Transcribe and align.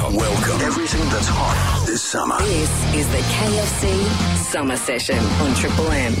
Welcome. 0.00 0.16
Welcome. 0.16 0.60
Everything 0.62 1.02
that's 1.10 1.28
hot 1.28 1.86
this 1.86 2.02
summer. 2.02 2.38
This 2.38 2.94
is 2.94 3.08
the 3.10 3.18
KFC 3.18 4.36
Summer 4.50 4.76
Session 4.76 5.18
on 5.18 5.54
Triple 5.54 5.88
M. 5.88 6.14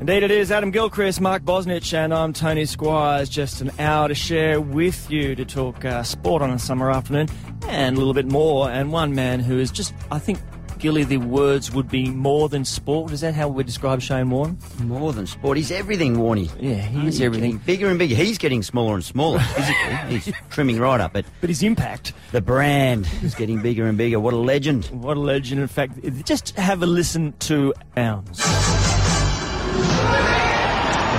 Indeed, 0.00 0.22
it 0.22 0.30
is. 0.30 0.52
Adam 0.52 0.70
Gilchrist, 0.70 1.20
Mark 1.20 1.42
Bosnich, 1.42 1.92
and 1.92 2.14
I'm 2.14 2.32
Tony 2.32 2.64
Squires. 2.64 3.28
Just 3.28 3.60
an 3.60 3.72
hour 3.80 4.06
to 4.06 4.14
share 4.14 4.60
with 4.60 5.10
you 5.10 5.34
to 5.34 5.44
talk 5.44 5.84
uh, 5.84 6.04
sport 6.04 6.42
on 6.42 6.50
a 6.50 6.58
summer 6.60 6.92
afternoon 6.92 7.28
and 7.66 7.96
a 7.96 7.98
little 7.98 8.14
bit 8.14 8.26
more. 8.26 8.70
And 8.70 8.92
one 8.92 9.16
man 9.16 9.40
who 9.40 9.58
is 9.58 9.72
just, 9.72 9.92
I 10.12 10.20
think, 10.20 10.38
Gilly, 10.84 11.04
the 11.04 11.16
words 11.16 11.72
would 11.72 11.88
be 11.88 12.10
more 12.10 12.50
than 12.50 12.62
sport. 12.62 13.10
Is 13.10 13.22
that 13.22 13.34
how 13.34 13.48
we 13.48 13.64
describe 13.64 14.02
Shane 14.02 14.28
Warne? 14.28 14.58
More 14.82 15.14
than 15.14 15.26
sport. 15.26 15.56
He's 15.56 15.70
everything, 15.70 16.16
Warney. 16.16 16.50
Yeah, 16.60 16.74
he 16.74 16.98
is 17.08 17.14
He's 17.16 17.20
everything. 17.22 17.56
bigger 17.56 17.88
and 17.88 17.98
bigger. 17.98 18.14
He's 18.14 18.36
getting 18.36 18.62
smaller 18.62 18.96
and 18.96 19.02
smaller 19.02 19.38
physically. 19.56 19.94
He's 20.18 20.30
trimming 20.50 20.78
right 20.78 21.00
up. 21.00 21.14
But 21.14 21.24
But 21.40 21.48
his 21.48 21.62
impact, 21.62 22.12
the 22.32 22.42
brand 22.42 23.08
is 23.22 23.34
getting 23.34 23.62
bigger 23.62 23.86
and 23.86 23.96
bigger. 23.96 24.20
What 24.20 24.34
a 24.34 24.36
legend. 24.36 24.84
what 24.92 25.16
a 25.16 25.20
legend. 25.20 25.62
In 25.62 25.68
fact, 25.68 25.94
just 26.26 26.50
have 26.56 26.82
a 26.82 26.86
listen 26.86 27.32
to 27.48 27.72
Ounds. 27.96 28.40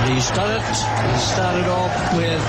He's 0.06 0.30
done 0.30 0.52
it. 0.54 0.62
He 0.62 1.18
started 1.18 1.66
off 1.66 2.14
with 2.14 2.42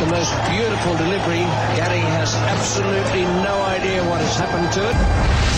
the 0.00 0.06
most 0.10 0.32
beautiful 0.48 0.96
delivery. 0.96 1.44
Gary 1.76 2.00
has 2.16 2.34
absolutely 2.34 3.24
no 3.44 3.60
idea 3.64 4.02
what 4.08 4.22
has 4.22 4.36
happened 4.38 4.72
to 4.72 4.88
it. 4.88 5.51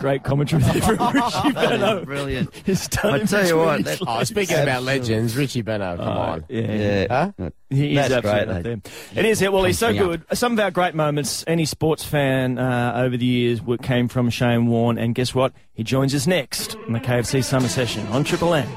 Great 0.00 0.24
commentary 0.24 0.62
there 0.62 0.80
from 0.82 0.96
Richie 1.14 1.52
Benaud. 1.52 2.04
Brilliant. 2.06 2.54
He's 2.66 2.88
done 2.88 3.14
I 3.14 3.18
in 3.20 3.26
tell 3.26 3.46
you 3.46 3.56
what, 3.58 3.76
between 3.78 3.84
that- 3.84 3.98
his 3.98 4.08
Oh, 4.08 4.14
legs. 4.16 4.28
speaking 4.30 4.58
about 4.58 4.82
legends, 4.82 5.36
Richie 5.36 5.62
Benaud, 5.62 5.96
come 5.98 6.08
on. 6.16 6.44
Yeah. 6.48 6.60
Yeah. 6.72 7.30
Huh? 7.38 7.50
He 7.68 7.96
is 7.96 8.10
absolutely 8.10 8.30
great, 8.30 8.48
up 8.48 8.64
mate. 8.64 8.84
there. 9.12 9.24
It 9.24 9.28
is. 9.28 9.42
Well, 9.42 9.64
he's 9.64 9.78
so 9.78 9.86
Pumps 9.88 10.00
me 10.00 10.06
good. 10.06 10.24
Some 10.38 10.52
of 10.54 10.60
our 10.60 10.70
great 10.70 10.94
moments, 10.94 11.44
any 11.46 11.64
sports 11.66 12.02
fan 12.04 12.58
uh, 12.58 12.94
over 12.96 13.16
the 13.16 13.24
years, 13.26 13.60
came 13.82 14.08
from 14.08 14.30
Shane 14.30 14.66
Warne. 14.66 14.98
And 14.98 15.14
guess 15.14 15.34
what? 15.34 15.52
He 15.72 15.84
joins 15.84 16.14
us 16.14 16.26
next 16.26 16.76
on 16.86 16.94
the 16.94 17.00
KFC 17.00 17.44
Summer 17.44 17.68
Session 17.68 18.06
on 18.08 18.24
Triple 18.24 18.54
M. 18.54 18.68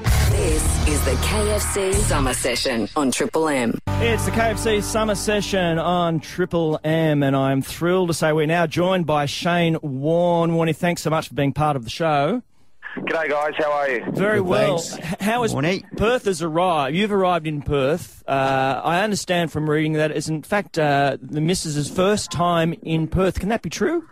This 0.44 0.88
is 0.88 1.04
the 1.06 1.12
KFC 1.12 1.94
Summer 1.94 2.34
Session 2.34 2.86
on 2.96 3.10
Triple 3.10 3.48
M. 3.48 3.78
It's 3.86 4.26
the 4.26 4.30
KFC 4.30 4.82
Summer 4.82 5.14
Session 5.14 5.78
on 5.78 6.20
Triple 6.20 6.78
M, 6.84 7.22
and 7.22 7.34
I'm 7.34 7.62
thrilled 7.62 8.08
to 8.08 8.14
say 8.14 8.30
we're 8.30 8.44
now 8.44 8.66
joined 8.66 9.06
by 9.06 9.24
Shane 9.24 9.78
Warne. 9.80 10.50
Warnie, 10.50 10.76
thanks 10.76 11.00
so 11.00 11.08
much 11.08 11.28
for 11.28 11.34
being 11.34 11.54
part 11.54 11.76
of 11.76 11.84
the 11.84 11.90
show. 11.90 12.42
G'day 12.98 13.30
guys, 13.30 13.54
how 13.56 13.72
are 13.72 13.90
you? 13.90 14.04
Very 14.12 14.38
Good, 14.40 14.46
well. 14.46 14.78
thanks. 14.78 15.22
How 15.22 15.44
is 15.44 15.52
Morning. 15.52 15.82
Perth 15.96 16.26
has 16.26 16.42
arrived? 16.42 16.94
You've 16.94 17.10
arrived 17.10 17.46
in 17.46 17.62
Perth. 17.62 18.22
Uh, 18.28 18.82
I 18.84 19.00
understand 19.02 19.50
from 19.50 19.68
reading 19.68 19.94
that 19.94 20.10
it's 20.10 20.28
in 20.28 20.42
fact 20.42 20.78
uh, 20.78 21.16
the 21.22 21.40
missus's 21.40 21.88
first 21.90 22.30
time 22.30 22.74
in 22.82 23.08
Perth. 23.08 23.40
Can 23.40 23.48
that 23.48 23.62
be 23.62 23.70
true? 23.70 24.06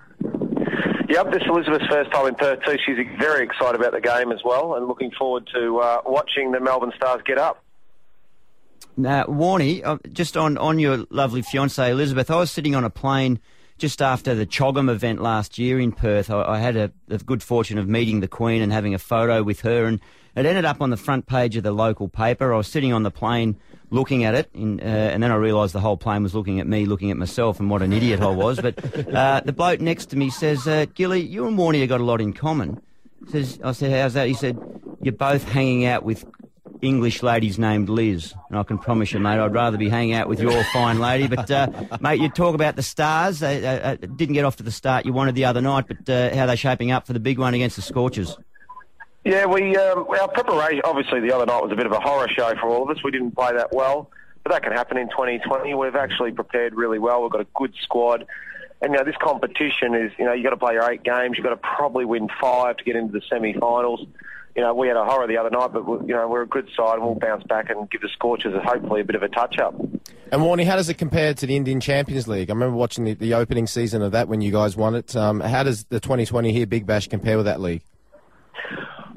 Yep, 1.12 1.30
this 1.30 1.42
is 1.42 1.48
Elizabeth's 1.50 1.86
first 1.91 2.10
time 2.10 2.27
in 2.28 2.34
Perth 2.36 2.60
too. 2.64 2.74
She's 2.86 2.96
very 3.18 3.44
excited 3.44 3.78
about 3.78 3.92
the 3.92 4.00
game 4.00 4.32
as 4.32 4.38
well 4.42 4.77
and 4.77 4.88
looking 4.88 5.10
forward 5.10 5.46
to 5.55 5.78
uh, 5.78 6.00
watching 6.06 6.52
the 6.52 6.60
Melbourne 6.60 6.92
Stars 6.96 7.20
get 7.27 7.36
up. 7.36 7.62
Now, 8.96 9.24
Warney, 9.24 9.84
uh, 9.84 9.98
just 10.10 10.38
on, 10.38 10.56
on 10.56 10.78
your 10.78 11.05
lovely 11.10 11.42
fiancée 11.42 11.90
Elizabeth, 11.90 12.30
I 12.30 12.36
was 12.36 12.50
sitting 12.50 12.74
on 12.74 12.83
a 12.83 12.88
plane 12.88 13.40
just 13.77 14.00
after 14.00 14.34
the 14.34 14.46
CHOGM 14.46 14.89
event 14.89 15.20
last 15.20 15.58
year 15.58 15.78
in 15.78 15.92
Perth. 15.92 16.30
I, 16.30 16.45
I 16.45 16.58
had 16.61 16.77
a, 16.77 16.90
the 17.08 17.18
good 17.18 17.42
fortune 17.42 17.77
of 17.77 17.86
meeting 17.86 18.20
the 18.20 18.29
Queen 18.29 18.62
and 18.62 18.73
having 18.73 18.94
a 18.94 18.98
photo 18.98 19.42
with 19.42 19.61
her, 19.61 19.84
and 19.84 20.00
it 20.34 20.46
ended 20.46 20.64
up 20.64 20.80
on 20.80 20.89
the 20.89 20.96
front 20.96 21.27
page 21.27 21.56
of 21.56 21.62
the 21.62 21.73
local 21.73 22.08
paper. 22.08 22.55
I 22.55 22.56
was 22.56 22.68
sitting 22.68 22.94
on 22.94 23.02
the 23.02 23.11
plane 23.11 23.58
looking 23.92 24.25
at 24.25 24.35
it, 24.35 24.51
in, 24.55 24.80
uh, 24.80 24.85
and 24.85 25.23
then 25.23 25.30
I 25.30 25.36
realised 25.36 25.75
the 25.75 25.80
whole 25.80 25.97
plane 25.97 26.23
was 26.23 26.35
looking 26.35 26.58
at 26.58 26.67
me, 26.67 26.86
looking 26.86 27.11
at 27.11 27.17
myself, 27.17 27.61
and 27.61 27.70
what 27.70 27.83
an 27.83 27.92
idiot 27.92 28.20
I 28.20 28.30
was. 28.30 28.61
But 28.61 29.08
uh, 29.14 29.42
the 29.45 29.53
bloke 29.53 29.80
next 29.80 30.07
to 30.07 30.17
me 30.17 30.30
says, 30.30 30.67
uh, 30.67 30.86
Gilly, 30.95 31.20
you 31.20 31.47
and 31.47 31.57
Warney 31.58 31.80
have 31.80 31.91
got 31.91 32.01
a 32.01 32.05
lot 32.05 32.20
in 32.20 32.33
common. 32.33 32.80
Says, 33.29 33.61
I 33.63 33.73
said, 33.73 33.92
how's 33.92 34.14
that? 34.14 34.27
He 34.27 34.35
said, 34.35 34.58
you're 35.01 35.13
both 35.13 35.45
hanging 35.45 35.85
out 35.85 36.03
with 36.03 36.25
English 36.80 37.23
ladies 37.23 37.58
named 37.58 37.89
Liz. 37.89 38.35
And 38.48 38.58
I 38.58 38.63
can 38.64 38.79
promise 38.79 39.13
you, 39.13 39.20
mate, 39.20 39.39
I'd 39.39 39.55
rather 39.55 39.77
be 39.77 39.89
hanging 39.89 40.14
out 40.14 40.29
with 40.29 40.41
your 40.41 40.64
fine 40.73 40.98
lady. 40.98 41.29
But, 41.29 41.51
uh, 41.51 41.69
mate, 42.01 42.20
you 42.20 42.29
talk 42.29 42.55
about 42.55 42.77
the 42.77 42.83
stars. 42.83 43.41
They 43.41 43.64
uh, 43.64 43.92
uh, 43.92 43.97
didn't 43.97 44.35
get 44.35 44.45
off 44.45 44.57
to 44.57 44.63
the 44.63 44.73
start 44.73 45.07
you 45.07 45.13
wanted 45.13 45.35
the 45.35 45.45
other 45.45 45.61
night, 45.61 45.85
but 45.86 46.09
uh, 46.09 46.35
how 46.35 46.47
they 46.47 46.57
shaping 46.57 46.91
up 46.91 47.07
for 47.07 47.13
the 47.13 47.20
big 47.20 47.39
one 47.39 47.55
against 47.55 47.77
the 47.77 47.83
Scorchers? 47.83 48.36
Yeah, 49.24 49.46
we 49.46 49.77
um, 49.77 50.06
our 50.08 50.28
preparation. 50.28 50.83
Obviously, 50.84 51.20
the 51.20 51.33
other 51.33 51.46
night 51.46 51.62
was 51.62 51.70
a 51.72 51.77
bit 51.77 51.86
of 51.86 51.92
a 51.92 52.00
horror 52.00 52.28
show 52.28 52.55
for 52.60 52.68
all 52.68 52.83
of 52.83 52.96
us. 52.96 53.02
We 53.05 53.12
didn't 53.12 53.33
play 53.33 53.52
that 53.52 53.72
well, 53.72 54.10
but 54.42 54.52
that 54.52 54.62
can 54.64 54.72
happen 54.72 54.96
in 54.96 55.08
2020. 55.10 55.74
We've 55.74 55.94
actually 55.94 56.33
prepared 56.33 56.74
really 56.74 56.98
well. 56.98 57.22
We've 57.22 57.30
got 57.30 57.42
a 57.42 57.46
good 57.55 57.72
squad. 57.82 58.27
And 58.80 58.92
you 58.92 58.98
know, 58.98 59.05
this 59.05 59.14
competition 59.22 59.94
is, 59.94 60.11
you 60.18 60.24
know, 60.24 60.32
you 60.32 60.42
got 60.42 60.50
to 60.50 60.56
play 60.56 60.74
your 60.74 60.90
eight 60.90 61.05
games. 61.05 61.36
You've 61.36 61.44
got 61.44 61.50
to 61.50 61.56
probably 61.56 62.05
win 62.05 62.28
five 62.40 62.78
to 62.78 62.84
get 62.84 62.96
into 62.96 63.12
the 63.12 63.22
semi-finals. 63.30 64.05
You 64.56 64.62
know, 64.62 64.74
we 64.74 64.88
had 64.88 64.96
a 64.96 65.05
horror 65.05 65.28
the 65.28 65.36
other 65.36 65.50
night, 65.50 65.72
but 65.72 65.86
you 65.86 66.14
know, 66.14 66.28
we're 66.28 66.42
a 66.42 66.48
good 66.48 66.68
side, 66.77 66.94
and 66.94 67.05
we'll 67.05 67.14
bounce 67.14 67.44
back 67.44 67.70
and 67.70 67.88
give 67.90 68.00
the 68.00 68.08
Scorchers 68.08 68.61
hopefully 68.64 69.02
a 69.02 69.05
bit 69.05 69.14
of 69.14 69.22
a 69.22 69.28
touch-up. 69.28 69.78
And 70.32 70.42
Warney, 70.42 70.64
how 70.64 70.77
does 70.77 70.88
it 70.88 70.94
compare 70.94 71.32
to 71.32 71.46
the 71.46 71.56
Indian 71.56 71.80
Champions 71.80 72.27
League? 72.27 72.50
I 72.50 72.55
remember 72.55 72.77
watching 72.77 73.05
the, 73.05 73.14
the 73.14 73.34
opening 73.34 73.66
season 73.68 74.02
of 74.02 74.12
that 74.12 74.28
when 74.28 74.40
you 74.40 74.50
guys 74.50 74.77
won 74.77 74.96
it. 74.96 75.14
Um, 75.14 75.40
how 75.40 75.62
does 75.62 75.84
the 75.84 76.00
2020 76.00 76.52
here 76.52 76.66
Big 76.66 76.84
Bash 76.84 77.06
compare 77.06 77.36
with 77.36 77.46
that 77.46 77.61
league? 77.61 77.82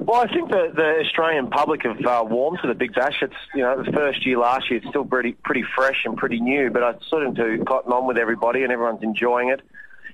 Well, 0.06 0.20
I 0.20 0.32
think 0.32 0.50
the, 0.50 0.70
the 0.72 1.00
Australian 1.04 1.50
public 1.50 1.82
have 1.82 1.98
uh, 2.06 2.24
warmed 2.24 2.60
to 2.62 2.68
the 2.68 2.74
Big 2.74 2.94
Bash. 2.94 3.16
It's 3.22 3.34
you 3.56 3.62
know 3.62 3.82
the 3.82 3.90
first 3.90 4.24
year 4.24 4.38
last 4.38 4.70
year. 4.70 4.78
It's 4.78 4.88
still 4.88 5.04
pretty 5.04 5.32
pretty 5.32 5.64
fresh 5.74 6.04
and 6.04 6.16
pretty 6.16 6.38
new, 6.40 6.70
but 6.70 6.84
I 6.84 6.94
sort 7.08 7.26
of 7.26 7.34
to 7.34 7.64
cotton 7.66 7.92
on 7.92 8.06
with 8.06 8.16
everybody, 8.16 8.62
and 8.62 8.70
everyone's 8.70 9.02
enjoying 9.02 9.48
it. 9.48 9.62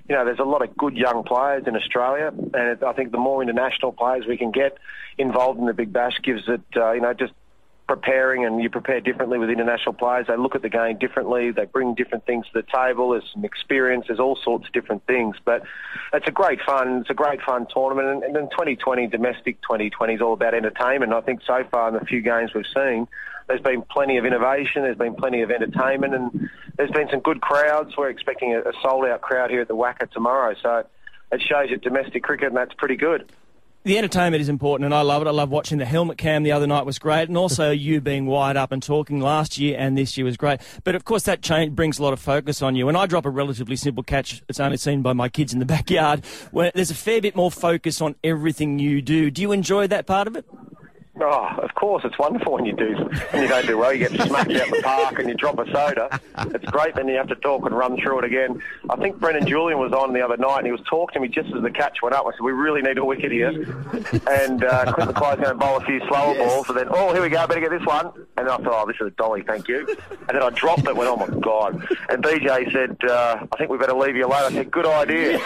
You 0.09 0.15
know, 0.15 0.25
there's 0.25 0.39
a 0.39 0.45
lot 0.45 0.63
of 0.63 0.75
good 0.75 0.97
young 0.97 1.23
players 1.23 1.65
in 1.67 1.75
Australia, 1.75 2.33
and 2.35 2.69
it, 2.69 2.81
I 2.81 2.93
think 2.93 3.11
the 3.11 3.19
more 3.19 3.43
international 3.43 3.91
players 3.91 4.25
we 4.27 4.35
can 4.35 4.49
get 4.49 4.79
involved 5.19 5.59
in 5.59 5.67
the 5.67 5.75
Big 5.75 5.93
Bash 5.93 6.19
gives 6.23 6.41
it 6.47 6.63
uh, 6.75 6.93
you 6.93 7.01
know 7.01 7.13
just 7.13 7.33
preparing 7.87 8.45
and 8.45 8.61
you 8.61 8.69
prepare 8.69 9.01
differently 9.01 9.37
with 9.37 9.49
international 9.49 9.93
players. 9.93 10.27
They 10.27 10.37
look 10.37 10.55
at 10.55 10.61
the 10.61 10.69
game 10.69 10.97
differently. 10.97 11.51
They 11.51 11.65
bring 11.65 11.95
different 11.95 12.25
things 12.25 12.45
to 12.47 12.61
the 12.61 12.67
table. 12.73 13.11
There's 13.11 13.29
some 13.33 13.43
experience. 13.43 14.05
There's 14.07 14.19
all 14.19 14.37
sorts 14.43 14.67
of 14.67 14.73
different 14.73 15.05
things. 15.05 15.35
But 15.43 15.63
it's 16.13 16.27
a 16.27 16.31
great 16.31 16.59
fun. 16.65 16.99
It's 17.01 17.09
a 17.09 17.13
great 17.13 17.41
fun 17.41 17.67
tournament. 17.73 18.07
And, 18.07 18.23
and 18.23 18.35
then 18.35 18.49
2020, 18.51 19.07
domestic 19.07 19.61
2020 19.61 20.13
is 20.13 20.21
all 20.21 20.33
about 20.33 20.53
entertainment. 20.53 21.13
I 21.13 21.21
think 21.21 21.41
so 21.45 21.63
far 21.71 21.89
in 21.89 21.95
the 21.95 22.05
few 22.05 22.21
games 22.21 22.53
we've 22.53 22.65
seen, 22.73 23.07
there's 23.47 23.61
been 23.61 23.81
plenty 23.81 24.17
of 24.17 24.25
innovation. 24.25 24.83
There's 24.83 24.97
been 24.97 25.15
plenty 25.15 25.41
of 25.41 25.51
entertainment, 25.51 26.13
and 26.15 26.49
there's 26.77 26.91
been 26.91 27.09
some 27.09 27.19
good 27.19 27.41
crowds. 27.41 27.97
We're 27.97 28.09
expecting 28.09 28.53
a, 28.53 28.59
a 28.59 28.73
sold-out 28.81 29.21
crowd 29.21 29.51
here 29.51 29.61
at 29.61 29.67
the 29.67 29.75
WACA 29.75 30.09
tomorrow. 30.11 30.55
So 30.61 30.85
it 31.31 31.41
shows 31.41 31.69
you 31.69 31.77
domestic 31.77 32.23
cricket, 32.23 32.47
and 32.47 32.57
that's 32.57 32.73
pretty 32.75 32.95
good. 32.95 33.29
The 33.85 33.97
entertainment 33.97 34.39
is 34.39 34.47
important, 34.47 34.85
and 34.85 34.93
I 34.93 35.01
love 35.01 35.21
it. 35.21 35.27
I 35.27 35.31
love 35.31 35.49
watching 35.49 35.77
the 35.77 35.83
helmet 35.83 36.17
cam 36.17 36.43
the 36.43 36.53
other 36.53 36.65
night 36.65 36.85
was 36.85 36.99
great, 36.99 37.27
and 37.27 37.37
also 37.37 37.69
you 37.71 37.99
being 37.99 38.25
wired 38.25 38.55
up 38.55 38.71
and 38.71 38.81
talking 38.81 39.19
last 39.19 39.57
year 39.57 39.75
and 39.77 39.97
this 39.97 40.17
year 40.17 40.23
was 40.23 40.37
great. 40.37 40.61
But 40.85 40.95
of 40.95 41.03
course, 41.03 41.23
that 41.23 41.41
change 41.41 41.75
brings 41.75 41.99
a 41.99 42.03
lot 42.03 42.13
of 42.13 42.19
focus 42.21 42.61
on 42.61 42.77
you. 42.77 42.85
When 42.85 42.95
I 42.95 43.07
drop 43.07 43.25
a 43.25 43.29
relatively 43.29 43.75
simple 43.75 44.01
catch, 44.01 44.41
it's 44.47 44.61
only 44.61 44.77
seen 44.77 45.01
by 45.01 45.11
my 45.11 45.27
kids 45.27 45.51
in 45.51 45.59
the 45.59 45.65
backyard. 45.73 46.23
Where 46.51 46.71
there's 46.73 46.91
a 46.91 46.95
fair 46.95 47.19
bit 47.19 47.35
more 47.35 47.51
focus 47.51 47.99
on 47.99 48.15
everything 48.23 48.79
you 48.79 49.01
do. 49.01 49.29
Do 49.29 49.41
you 49.41 49.51
enjoy 49.51 49.87
that 49.87 50.05
part 50.05 50.27
of 50.27 50.37
it? 50.37 50.45
Oh, 51.25 51.55
of 51.57 51.73
course, 51.75 52.03
it's 52.05 52.17
wonderful 52.19 52.53
when 52.53 52.65
you 52.65 52.73
do 52.73 52.95
when 53.31 53.43
you 53.43 53.47
don't 53.47 53.65
do 53.65 53.77
well. 53.77 53.93
You 53.93 54.07
get 54.07 54.11
smacked 54.11 54.51
out 54.51 54.69
the 54.69 54.81
park 54.83 55.19
and 55.19 55.29
you 55.29 55.35
drop 55.35 55.57
a 55.59 55.65
soda. 55.71 56.19
It's 56.53 56.65
great. 56.65 56.95
Then 56.95 57.07
you 57.07 57.15
have 57.15 57.27
to 57.29 57.35
talk 57.35 57.65
and 57.65 57.75
run 57.75 57.97
through 57.97 58.19
it 58.19 58.25
again. 58.25 58.61
I 58.89 58.95
think 58.97 59.19
Brendan 59.19 59.47
Julian 59.47 59.79
was 59.79 59.93
on 59.93 60.13
the 60.13 60.21
other 60.21 60.37
night 60.37 60.59
and 60.59 60.65
he 60.65 60.71
was 60.71 60.81
talking 60.89 61.13
to 61.13 61.19
me 61.19 61.27
just 61.29 61.53
as 61.55 61.61
the 61.61 61.71
catch 61.71 62.01
went 62.01 62.15
up. 62.15 62.25
I 62.25 62.31
said, 62.31 62.41
"We 62.41 62.51
really 62.51 62.81
need 62.81 62.97
a 62.97 63.05
wicket 63.05 63.31
here." 63.31 63.51
And 64.27 64.63
uh, 64.63 64.93
Clint 64.93 65.11
McKay's 65.11 65.39
going 65.39 65.49
to 65.49 65.55
bowl 65.55 65.77
a 65.77 65.85
few 65.85 65.99
slower 66.07 66.35
balls. 66.35 66.67
And 66.69 66.77
then, 66.77 66.87
oh, 66.89 67.13
here 67.13 67.21
we 67.21 67.29
go. 67.29 67.45
Better 67.47 67.59
get 67.59 67.71
this 67.71 67.85
one. 67.85 68.07
And 68.37 68.47
then 68.47 68.49
I 68.49 68.57
thought, 68.57 68.83
oh, 68.83 68.87
this 68.87 68.97
is 68.99 69.07
a 69.07 69.11
dolly. 69.11 69.43
Thank 69.43 69.67
you. 69.67 69.87
And 70.27 70.29
then 70.29 70.43
I 70.43 70.49
dropped 70.49 70.87
it. 70.87 70.95
Went, 70.95 71.09
oh 71.09 71.15
my 71.15 71.27
god. 71.39 71.75
And 72.09 72.23
BJ 72.23 72.71
said, 72.71 72.97
uh, 73.09 73.45
I 73.51 73.57
think 73.57 73.69
we 73.69 73.77
better 73.77 73.93
leave 73.93 74.15
you 74.15 74.25
alone. 74.25 74.43
I 74.43 74.51
said, 74.51 74.71
good 74.71 74.85
idea. 74.85 75.39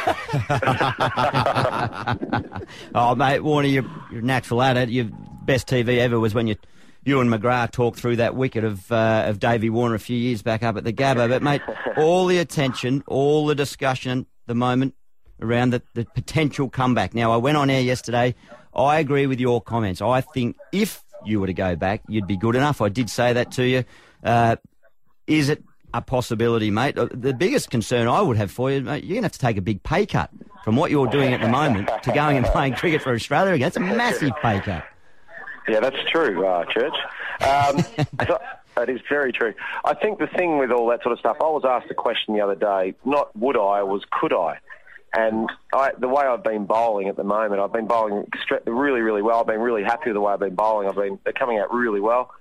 oh, 2.96 3.16
mate, 3.16 3.40
Warner, 3.40 3.68
you're, 3.68 3.86
you're 4.12 4.22
natural 4.22 4.62
at 4.62 4.78
it. 4.78 4.90
Your 4.90 5.08
best 5.48 5.68
TV 5.68 5.98
ever 5.98 6.20
was 6.20 6.36
when 6.36 6.46
you, 6.46 6.56
you 7.04 7.20
and 7.20 7.30
McGrath 7.32 7.72
talked 7.72 8.00
through 8.00 8.18
that 8.18 8.36
wicket 8.36 8.64
of 8.64 8.92
uh, 8.92 9.24
of 9.26 9.40
Davey 9.40 9.72
Warner 9.72 9.96
a 9.96 10.00
few 10.00 10.16
years 10.18 10.44
back 10.44 10.62
up 10.62 10.78
at 10.78 10.84
the 10.84 10.94
Gabba. 10.94 11.28
But 11.28 11.42
mate, 11.42 11.62
all 11.98 12.28
the 12.28 12.38
attention, 12.38 13.04
all 13.08 13.48
the 13.48 13.56
discussion, 13.56 14.28
the 14.46 14.54
moment 14.54 14.94
around 15.42 15.72
the, 15.72 15.82
the 15.96 16.06
potential 16.06 16.70
comeback. 16.70 17.16
Now, 17.16 17.32
I 17.32 17.38
went 17.38 17.58
on 17.58 17.70
air 17.72 17.82
yesterday. 17.82 18.36
I 18.76 19.00
agree 19.00 19.26
with 19.26 19.40
your 19.40 19.62
comments. 19.62 20.02
I 20.02 20.22
think 20.22 20.56
if 20.72 21.02
you 21.26 21.40
were 21.40 21.48
to 21.48 21.54
go 21.54 21.76
back, 21.76 22.02
you'd 22.08 22.28
be 22.28 22.38
good 22.38 22.56
enough. 22.56 22.82
I 22.82 22.90
did 22.90 23.10
say 23.10 23.34
that 23.34 23.52
to 23.54 23.64
you. 23.66 23.84
Uh, 24.24 24.56
is 25.28 25.50
it 25.50 25.64
a 25.94 26.02
possibility, 26.02 26.70
mate? 26.72 26.98
Uh, 26.98 27.08
The 27.12 27.34
biggest 27.34 27.70
concern 27.70 28.08
I 28.08 28.22
would 28.22 28.38
have 28.38 28.52
for 28.52 28.72
you, 28.72 28.82
mate, 28.82 29.04
you're 29.04 29.16
going 29.16 29.24
to 29.24 29.26
have 29.26 29.32
to 29.34 29.40
take 29.40 29.58
a 29.58 29.62
big 29.62 29.82
pay 29.84 30.06
cut 30.06 30.30
from 30.64 30.76
what 30.76 30.92
you're 30.92 31.08
doing 31.08 31.34
at 31.34 31.42
the 31.42 31.50
moment 31.50 31.90
to 32.04 32.12
going 32.12 32.38
and 32.38 32.46
playing 32.48 32.74
cricket 32.82 33.02
for 33.02 33.14
Australia 33.14 33.54
again. 33.54 33.68
It's 33.68 33.78
a 33.78 33.82
massive 33.82 34.32
pay 34.42 34.60
cut. 34.60 34.86
Yeah, 35.68 35.80
that's 35.82 35.98
true, 36.12 36.46
uh, 36.46 36.66
Church. 36.66 36.94
Um, 37.42 37.84
that 38.76 38.90
is 38.90 39.02
very 39.10 39.32
true. 39.32 39.54
I 39.84 39.94
think 39.96 40.20
the 40.20 40.28
thing 40.28 40.58
with 40.60 40.72
all 40.72 40.88
that 40.90 41.04
sort 41.04 41.14
of 41.14 41.20
stuff, 41.20 41.38
I 41.42 41.46
was 41.46 41.64
asked 41.68 41.92
a 41.92 41.96
question 41.96 42.36
the 42.36 42.42
other 42.42 42.56
day, 42.56 42.96
not 43.06 43.36
would 43.36 43.58
I, 43.58 43.84
was 43.84 44.04
could 44.12 44.34
I? 44.34 44.60
And 45.14 45.50
I, 45.74 45.92
the 45.98 46.08
way 46.08 46.26
I've 46.26 46.44
been 46.44 46.66
bowling 46.66 47.08
at 47.08 47.16
the 47.16 47.24
moment, 47.24 47.60
I've 47.62 47.74
been 47.74 47.88
bowling 47.88 48.26
really, 48.66 49.02
really 49.02 49.22
well. 49.22 49.40
I've 49.40 49.48
been 49.48 49.62
really 49.62 49.84
happy 49.84 50.10
with 50.10 50.16
the 50.16 50.22
way 50.22 50.34
I've 50.34 50.40
been 50.40 50.56
bowling. 50.56 50.88
I've 50.88 50.96
been 50.96 51.18
they're 51.24 51.34
coming 51.34 51.58
out 51.60 51.74
really 51.74 52.02
well. 52.02 52.32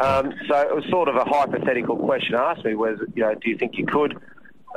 Um, 0.00 0.32
so 0.48 0.56
it 0.56 0.74
was 0.74 0.84
sort 0.90 1.08
of 1.08 1.16
a 1.16 1.24
hypothetical 1.24 1.96
question 1.96 2.36
asked 2.36 2.64
me 2.64 2.76
was, 2.76 2.98
you 3.14 3.22
know, 3.22 3.34
do 3.34 3.50
you 3.50 3.58
think 3.58 3.76
you 3.76 3.86
could 3.86 4.20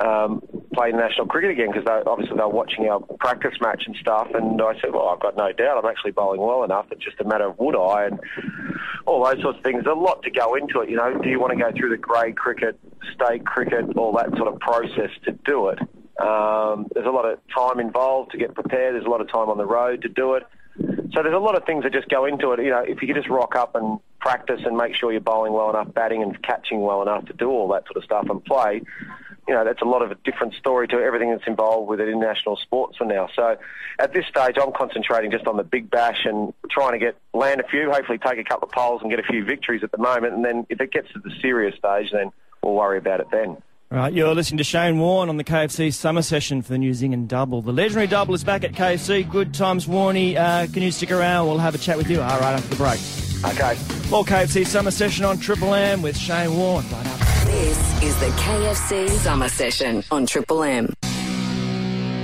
um, 0.01 0.41
play 0.73 0.91
national 0.91 1.27
cricket 1.27 1.51
again? 1.51 1.71
Because 1.71 1.87
obviously 2.05 2.37
they 2.37 2.43
were 2.43 2.49
watching 2.49 2.87
our 2.87 2.99
practice 3.19 3.53
match 3.61 3.83
and 3.85 3.95
stuff. 3.97 4.27
And 4.33 4.61
I 4.61 4.73
said, 4.81 4.93
well, 4.93 5.09
I've 5.09 5.19
got 5.19 5.37
no 5.37 5.51
doubt. 5.51 5.77
I'm 5.77 5.89
actually 5.89 6.11
bowling 6.11 6.41
well 6.41 6.63
enough. 6.63 6.87
It's 6.91 7.03
just 7.03 7.19
a 7.19 7.25
matter 7.25 7.47
of 7.47 7.59
would 7.59 7.75
I 7.75 8.05
and 8.05 8.19
all 9.05 9.23
those 9.23 9.41
sorts 9.41 9.57
of 9.57 9.63
things. 9.63 9.83
There's 9.83 9.95
a 9.95 9.99
lot 9.99 10.23
to 10.23 10.31
go 10.31 10.55
into 10.55 10.79
it. 10.81 10.89
You 10.89 10.97
know, 10.97 11.17
do 11.17 11.29
you 11.29 11.39
want 11.39 11.57
to 11.57 11.63
go 11.63 11.71
through 11.77 11.89
the 11.89 11.97
grade 11.97 12.37
cricket, 12.37 12.79
state 13.13 13.45
cricket, 13.45 13.97
all 13.97 14.13
that 14.13 14.29
sort 14.37 14.53
of 14.53 14.59
process 14.59 15.11
to 15.25 15.31
do 15.45 15.69
it? 15.69 15.79
Um, 16.21 16.87
there's 16.93 17.07
a 17.07 17.11
lot 17.11 17.25
of 17.25 17.39
time 17.53 17.79
involved 17.79 18.31
to 18.31 18.37
get 18.37 18.53
prepared. 18.53 18.95
There's 18.95 19.05
a 19.05 19.09
lot 19.09 19.21
of 19.21 19.31
time 19.31 19.49
on 19.49 19.57
the 19.57 19.65
road 19.65 20.03
to 20.03 20.09
do 20.09 20.35
it. 20.35 20.43
So 20.77 21.21
there's 21.21 21.35
a 21.35 21.39
lot 21.39 21.55
of 21.55 21.65
things 21.65 21.83
that 21.83 21.93
just 21.93 22.09
go 22.09 22.25
into 22.25 22.51
it. 22.51 22.63
You 22.63 22.71
know, 22.71 22.83
if 22.87 23.01
you 23.01 23.07
could 23.07 23.15
just 23.15 23.29
rock 23.29 23.55
up 23.55 23.75
and 23.75 23.99
practice 24.19 24.61
and 24.65 24.75
make 24.75 24.95
sure 24.95 25.11
you're 25.11 25.21
bowling 25.21 25.53
well 25.53 25.69
enough, 25.69 25.93
batting 25.93 26.23
and 26.23 26.41
catching 26.41 26.81
well 26.81 27.01
enough 27.01 27.25
to 27.25 27.33
do 27.33 27.49
all 27.49 27.67
that 27.69 27.85
sort 27.85 27.97
of 27.97 28.03
stuff 28.03 28.25
and 28.29 28.43
play, 28.43 28.81
you 29.47 29.53
know, 29.53 29.63
that's 29.65 29.81
a 29.81 29.85
lot 29.85 30.01
of 30.01 30.11
a 30.11 30.15
different 30.15 30.53
story 30.53 30.87
to 30.87 30.95
everything 30.95 31.31
that's 31.31 31.47
involved 31.47 31.89
with 31.89 31.99
it 31.99 32.07
in 32.07 32.19
national 32.19 32.57
sports 32.57 32.97
for 32.97 33.05
now. 33.05 33.27
So 33.35 33.57
at 33.99 34.13
this 34.13 34.25
stage, 34.27 34.55
I'm 34.61 34.71
concentrating 34.71 35.31
just 35.31 35.47
on 35.47 35.57
the 35.57 35.63
big 35.63 35.89
bash 35.89 36.25
and 36.25 36.53
trying 36.69 36.93
to 36.93 36.99
get 36.99 37.17
land 37.33 37.59
a 37.59 37.67
few, 37.67 37.91
hopefully 37.91 38.17
take 38.17 38.39
a 38.39 38.43
couple 38.43 38.67
of 38.67 38.73
poles 38.73 39.01
and 39.01 39.09
get 39.09 39.19
a 39.19 39.23
few 39.23 39.43
victories 39.43 39.83
at 39.83 39.91
the 39.91 39.97
moment. 39.97 40.33
And 40.33 40.45
then 40.45 40.65
if 40.69 40.79
it 40.81 40.91
gets 40.91 41.11
to 41.13 41.19
the 41.19 41.31
serious 41.41 41.75
stage, 41.77 42.11
then 42.11 42.31
we'll 42.63 42.73
worry 42.73 42.97
about 42.97 43.19
it 43.19 43.27
then. 43.31 43.57
Right, 43.89 44.11
you're 44.11 44.33
listening 44.33 44.57
to 44.57 44.63
Shane 44.63 44.97
Warne 44.97 45.29
on 45.29 45.37
the 45.37 45.43
KFC 45.43 45.93
summer 45.93 46.23
session 46.23 46.63
for 46.63 46.69
the 46.69 46.79
New 46.79 46.95
Zealand 46.95 47.29
Double. 47.29 47.61
The 47.61 47.71
legendary 47.71 48.07
double 48.07 48.33
is 48.33 48.43
back 48.43 48.63
at 48.63 48.71
KFC. 48.71 49.29
Good 49.29 49.53
times, 49.53 49.85
Warney. 49.85 50.35
Uh, 50.35 50.65
can 50.65 50.81
you 50.81 50.89
stick 50.89 51.11
around? 51.11 51.45
We'll 51.45 51.59
have 51.59 51.75
a 51.75 51.77
chat 51.77 51.97
with 51.97 52.09
you. 52.09 52.19
All 52.19 52.39
right, 52.39 52.53
after 52.53 52.69
the 52.69 52.75
break. 52.75 52.99
Okay. 53.45 53.77
More 54.09 54.23
KFC 54.23 54.65
summer 54.65 54.89
session 54.89 55.25
on 55.25 55.37
Triple 55.37 55.75
M 55.75 56.01
with 56.01 56.17
Shane 56.17 56.57
Warne. 56.57 56.89
Right 56.89 57.05
up. 57.05 57.22
This 57.63 58.03
is 58.03 58.19
the 58.19 58.25
KFC 58.25 59.09
Summer 59.09 59.47
Session 59.47 60.03
on 60.11 60.25
Triple 60.25 60.63
M. 60.63 60.93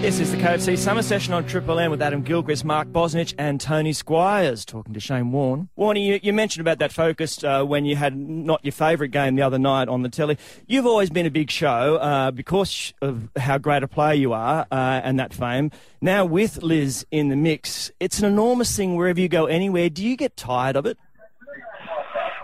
This 0.01 0.19
is 0.19 0.33
the 0.33 0.37
KFC 0.37 0.77
summer 0.77 1.01
session 1.01 1.33
on 1.33 1.45
Triple 1.45 1.79
M 1.79 1.91
with 1.91 2.01
Adam 2.01 2.23
Gilchrist, 2.23 2.65
Mark 2.65 2.89
Bosnich, 2.89 3.33
and 3.37 3.61
Tony 3.61 3.93
Squires 3.93 4.65
talking 4.65 4.93
to 4.93 4.99
Shane 4.99 5.31
Warne. 5.31 5.69
Warne, 5.77 5.95
you, 5.95 6.19
you 6.21 6.33
mentioned 6.33 6.59
about 6.59 6.79
that 6.79 6.91
focus 6.91 7.41
uh, 7.45 7.63
when 7.63 7.85
you 7.85 7.95
had 7.95 8.17
not 8.17 8.65
your 8.65 8.73
favourite 8.73 9.11
game 9.11 9.35
the 9.35 9.41
other 9.41 9.57
night 9.57 9.87
on 9.87 10.01
the 10.01 10.09
telly. 10.09 10.37
You've 10.67 10.85
always 10.85 11.09
been 11.09 11.25
a 11.25 11.31
big 11.31 11.49
show 11.49 11.95
uh, 11.95 12.31
because 12.31 12.93
of 13.01 13.29
how 13.37 13.57
great 13.57 13.81
a 13.81 13.87
player 13.87 14.15
you 14.15 14.33
are 14.33 14.67
uh, 14.69 14.99
and 15.05 15.17
that 15.21 15.33
fame. 15.33 15.71
Now 16.01 16.25
with 16.25 16.61
Liz 16.61 17.05
in 17.11 17.29
the 17.29 17.37
mix, 17.37 17.91
it's 18.01 18.19
an 18.19 18.25
enormous 18.25 18.75
thing 18.75 18.97
wherever 18.97 19.21
you 19.21 19.29
go 19.29 19.45
anywhere. 19.45 19.89
Do 19.89 20.05
you 20.05 20.17
get 20.17 20.35
tired 20.35 20.75
of 20.75 20.85
it? 20.85 20.97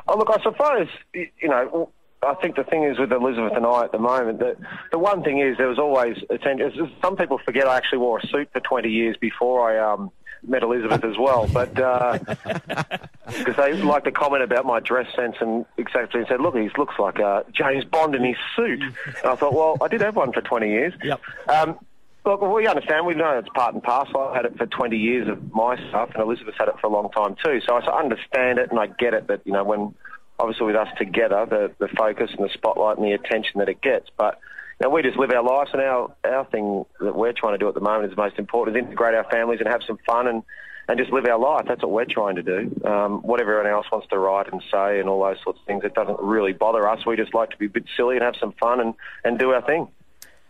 Oh, 0.07 0.18
look, 0.18 0.30
I 0.30 0.42
suppose, 0.42 0.88
you 1.13 1.50
know, 1.50 1.92
I 2.25 2.36
think 2.36 2.56
the 2.56 2.63
thing 2.63 2.83
is 2.83 3.00
with 3.00 3.12
Elizabeth 3.12 3.54
and 3.56 3.66
I 3.66 3.83
at 3.83 3.92
the 3.92 4.00
moment, 4.00 4.39
that 4.39 4.57
the 4.92 5.00
one 5.00 5.24
thing 5.24 5.39
is 5.39 5.57
there 5.57 5.68
was 5.68 5.80
always 5.80 6.18
attention. 6.30 6.92
Some 7.01 7.16
people 7.16 7.38
forget 7.38 7.68
I 7.68 7.77
actually 7.77 8.00
wore 8.00 8.19
a 8.19 8.27
suit 8.27 8.50
for 8.51 8.60
20 8.60 8.89
years 8.89 9.16
before 9.18 9.69
I 9.69 9.94
um, 9.94 10.12
met 10.44 10.63
Elizabeth 10.63 11.04
as 11.04 11.18
well. 11.18 11.48
But 11.48 11.74
because 13.38 13.56
they 13.56 13.74
like 13.74 14.04
to 14.06 14.12
comment 14.12 14.44
about 14.44 14.66
my 14.66 14.80
dress 14.80 15.07
sense 15.16 15.36
and 15.39 15.66
exactly 15.77 16.19
and 16.22 16.27
said, 16.27 16.42
look, 16.42 16.56
he 16.56 16.69
looks 16.77 16.95
like 17.00 17.19
uh, 17.19 17.44
James 17.51 17.86
Bond 17.86 18.16
in 18.16 18.24
his 18.24 18.38
suit. 18.56 18.81
And 18.81 19.25
I 19.25 19.36
thought, 19.36 19.54
well, 19.54 19.78
I 19.81 19.88
did 19.88 20.01
have 20.01 20.16
one 20.16 20.31
for 20.33 20.42
20 20.42 20.68
years. 20.68 20.94
Yep. 21.04 21.21
Um, 21.48 21.80
Look, 22.25 22.42
we 22.42 22.66
understand. 22.66 23.06
We 23.06 23.13
know 23.13 23.38
it's 23.38 23.50
part 23.50 23.75
and 23.75 23.83
parcel. 23.83 24.19
I've 24.19 24.36
had 24.36 24.45
it 24.45 24.57
for 24.57 24.66
20 24.66 24.98
years 24.98 25.30
of 25.30 25.54
my 25.54 25.78
stuff, 25.89 26.10
and 26.16 26.24
Elizabeth's 26.24 26.57
had 26.57 26.69
it 26.69 26.75
for 26.81 26.88
a 26.88 26.89
long 26.89 27.12
time 27.12 27.36
too. 27.44 27.62
So 27.62 27.75
I 27.75 28.00
understand 28.00 28.57
it, 28.57 28.71
and 28.71 28.80
I 28.80 28.88
get 28.88 29.13
it 29.13 29.28
that 29.28 29.42
you 29.45 29.54
know 29.54 29.63
when, 29.63 29.94
obviously 30.40 30.68
with 30.68 30.76
us 30.76 30.90
together, 30.98 31.46
the 31.50 31.72
the 31.80 31.88
focus 31.96 32.32
and 32.38 32.48
the 32.48 32.54
spotlight 32.54 32.98
and 32.98 33.06
the 33.06 33.14
attention 33.14 33.60
that 33.60 33.70
it 33.70 33.82
gets. 33.82 34.10
But 34.18 34.40
you 34.80 34.88
know, 34.88 34.94
we 34.94 35.02
just 35.02 35.18
live 35.18 35.32
our 35.32 35.44
lives, 35.44 35.72
and 35.74 35.82
our 35.82 36.12
our 36.24 36.46
thing 36.46 36.86
that 37.00 37.16
we're 37.16 37.34
trying 37.34 37.54
to 37.54 37.58
do 37.58 37.68
at 37.68 37.74
the 37.74 37.82
moment 37.82 38.06
is 38.06 38.16
the 38.16 38.22
most 38.22 38.40
important: 38.40 38.78
is 38.78 38.84
integrate 38.84 39.16
our 39.16 39.26
families 39.30 39.60
and 39.60 39.70
have 39.70 39.82
some 39.86 40.00
fun 40.06 40.28
and. 40.28 40.44
And 40.88 41.00
just 41.00 41.12
live 41.12 41.26
our 41.26 41.40
life. 41.40 41.66
That's 41.68 41.82
what 41.82 41.90
we're 41.90 42.06
trying 42.06 42.36
to 42.36 42.44
do. 42.44 42.80
Um, 42.86 43.24
what 43.24 43.42
everyone 43.42 43.66
else 43.66 43.88
wants 43.92 44.06
to 44.10 44.20
write 44.20 44.54
and 44.54 44.62
say 44.72 45.00
and 45.00 45.10
all 45.10 45.24
those 45.24 45.38
sorts 45.44 45.60
of 45.60 45.66
things, 45.66 45.84
it 45.84 45.96
doesn't 45.96 46.20
really 46.20 46.54
bother 46.54 46.88
us. 46.88 47.04
We 47.08 47.16
just 47.16 47.34
like 47.34 47.50
to 47.50 47.58
be 47.58 47.66
a 47.66 47.70
bit 47.70 47.86
silly 47.98 48.18
and 48.18 48.24
have 48.24 48.36
some 48.40 48.52
fun 48.60 48.80
and, 48.80 48.94
and 49.24 49.40
do 49.40 49.50
our 49.50 49.64
thing. 49.64 49.88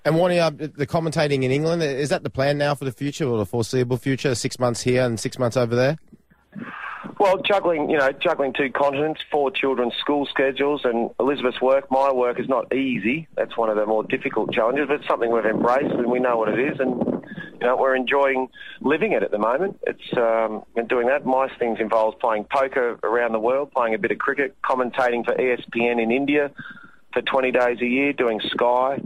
And 0.03 0.15
Warney, 0.15 0.39
uh, 0.39 0.49
the 0.49 0.85
commentating 0.85 1.43
in 1.43 1.51
England, 1.51 1.81
is 1.83 2.09
that 2.09 2.23
the 2.23 2.29
plan 2.29 2.57
now 2.57 2.75
for 2.75 2.83
the 2.83 2.91
future 2.91 3.25
or 3.25 3.37
the 3.37 3.45
foreseeable 3.45 3.95
future? 3.95 4.35
Six 4.35 4.59
months 4.59 4.81
here 4.81 5.03
and 5.03 5.17
six 5.17 5.39
months 5.39 5.55
over 5.55 5.73
there? 5.73 5.97
Well, 7.19 7.37
juggling, 7.37 7.89
you 7.89 7.97
know, 7.97 8.11
juggling 8.11 8.53
two 8.53 8.69
continents, 8.71 9.21
four 9.31 9.51
children's 9.51 9.93
school 9.95 10.25
schedules, 10.25 10.81
and 10.83 11.09
Elizabeth's 11.19 11.61
work, 11.61 11.89
my 11.89 12.11
work 12.11 12.39
is 12.39 12.49
not 12.49 12.73
easy. 12.73 13.27
That's 13.35 13.55
one 13.57 13.69
of 13.69 13.77
the 13.77 13.85
more 13.85 14.03
difficult 14.03 14.51
challenges, 14.51 14.87
but 14.87 14.95
it's 14.95 15.07
something 15.07 15.31
we've 15.31 15.45
embraced 15.45 15.93
and 15.93 16.07
we 16.07 16.19
know 16.19 16.37
what 16.37 16.49
it 16.49 16.59
is, 16.59 16.79
and 16.79 17.15
you 17.61 17.67
know, 17.67 17.77
we're 17.77 17.95
enjoying 17.95 18.49
living 18.81 19.13
it 19.13 19.23
at 19.23 19.31
the 19.31 19.37
moment. 19.37 19.79
It's 19.87 20.17
um, 20.17 20.63
and 20.75 20.87
doing 20.87 21.07
that. 21.07 21.25
My 21.25 21.47
things 21.57 21.79
involves 21.79 22.17
playing 22.19 22.45
poker 22.51 22.99
around 23.03 23.31
the 23.31 23.39
world, 23.39 23.71
playing 23.71 23.95
a 23.95 23.97
bit 23.97 24.11
of 24.11 24.17
cricket, 24.17 24.55
commentating 24.61 25.25
for 25.25 25.33
ESPN 25.33 26.01
in 26.01 26.11
India 26.11 26.51
for 27.13 27.21
20 27.21 27.51
days 27.51 27.79
a 27.81 27.85
year, 27.85 28.11
doing 28.13 28.41
Sky 28.51 28.99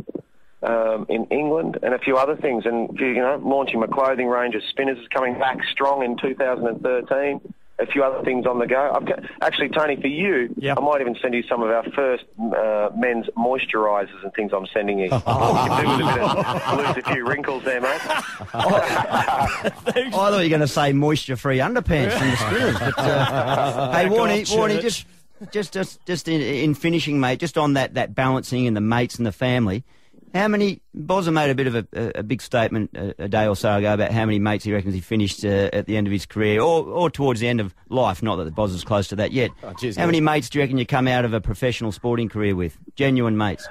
um, 0.63 1.05
in 1.09 1.25
England 1.25 1.77
and 1.83 1.93
a 1.93 1.99
few 1.99 2.17
other 2.17 2.35
things. 2.35 2.65
And 2.65 2.89
you 2.99 3.15
know, 3.15 3.39
launching 3.43 3.79
my 3.79 3.87
clothing 3.87 4.27
range 4.27 4.55
of 4.55 4.63
spinners 4.69 4.97
is 4.97 5.07
coming 5.07 5.37
back 5.37 5.59
strong 5.71 6.03
in 6.03 6.17
2013. 6.17 7.53
A 7.79 7.85
few 7.85 8.03
other 8.03 8.23
things 8.25 8.45
on 8.45 8.59
the 8.59 8.67
go. 8.67 8.91
I've 8.93 9.05
got, 9.05 9.19
actually, 9.41 9.69
Tony, 9.69 9.95
for 9.99 10.07
you, 10.07 10.53
Yeah. 10.57 10.73
I 10.77 10.81
might 10.81 10.99
even 10.99 11.15
send 11.21 11.33
you 11.33 11.43
some 11.43 11.63
of 11.63 11.69
our 11.69 11.83
first 11.91 12.25
uh, 12.37 12.89
men's 12.95 13.27
moisturisers 13.37 14.21
and 14.21 14.33
things 14.33 14.51
I'm 14.53 14.67
sending 14.73 14.99
you. 14.99 15.05
you 15.11 15.11
can 15.11 15.85
do 15.85 15.89
with 15.89 15.99
a 16.01 16.13
bit 16.13 16.23
of, 16.23 16.77
lose 16.77 16.97
a 17.05 17.13
few 17.13 17.25
wrinkles 17.25 17.63
there, 17.63 17.79
mate. 17.79 18.01
I 18.53 19.71
thought 20.11 20.31
you 20.31 20.43
were 20.43 20.49
going 20.49 20.59
to 20.61 20.67
say 20.67 20.93
moisture-free 20.93 21.59
underpants 21.59 22.17
from 22.17 22.29
the 22.29 22.35
spinners. 22.37 22.79
But, 22.79 22.99
uh, 22.99 23.91
hey, 23.97 24.05
Warnie, 24.05 24.17
Warney, 24.17 24.41
off, 24.41 24.49
Warney, 24.57 24.73
Church. 24.73 24.81
just, 24.83 25.05
just, 25.51 25.73
just, 25.73 26.05
just 26.05 26.27
in, 26.27 26.41
in 26.41 26.73
finishing, 26.75 27.19
mate, 27.19 27.39
just 27.39 27.57
on 27.57 27.73
that, 27.73 27.93
that 27.93 28.13
balancing 28.13 28.67
and 28.67 28.75
the 28.75 28.81
mates 28.81 29.15
and 29.15 29.25
the 29.25 29.31
family. 29.31 29.83
How 30.33 30.47
many? 30.47 30.81
Bozza 30.95 31.33
made 31.33 31.49
a 31.49 31.55
bit 31.55 31.67
of 31.67 31.75
a, 31.75 31.87
a, 31.93 32.19
a 32.19 32.23
big 32.23 32.41
statement 32.41 32.91
a, 32.95 33.23
a 33.23 33.27
day 33.27 33.47
or 33.47 33.55
so 33.55 33.75
ago 33.75 33.93
about 33.93 34.11
how 34.11 34.25
many 34.25 34.39
mates 34.39 34.63
he 34.63 34.73
reckons 34.73 34.93
he 34.93 35.01
finished 35.01 35.43
uh, 35.43 35.69
at 35.73 35.85
the 35.85 35.97
end 35.97 36.07
of 36.07 36.13
his 36.13 36.25
career, 36.25 36.61
or, 36.61 36.83
or 36.85 37.09
towards 37.09 37.39
the 37.39 37.47
end 37.47 37.59
of 37.59 37.73
life. 37.89 38.21
Not 38.21 38.35
that 38.37 38.43
the 38.43 38.51
Bozza's 38.51 38.83
close 38.83 39.07
to 39.09 39.15
that 39.17 39.31
yet. 39.31 39.51
Oh, 39.63 39.73
cheers, 39.73 39.95
how 39.95 40.03
guys. 40.03 40.07
many 40.07 40.21
mates 40.21 40.49
do 40.49 40.59
you 40.59 40.63
reckon 40.63 40.77
you 40.77 40.85
come 40.85 41.07
out 41.07 41.25
of 41.25 41.33
a 41.33 41.41
professional 41.41 41.91
sporting 41.91 42.29
career 42.29 42.55
with? 42.55 42.77
Genuine 42.95 43.37
mates. 43.37 43.67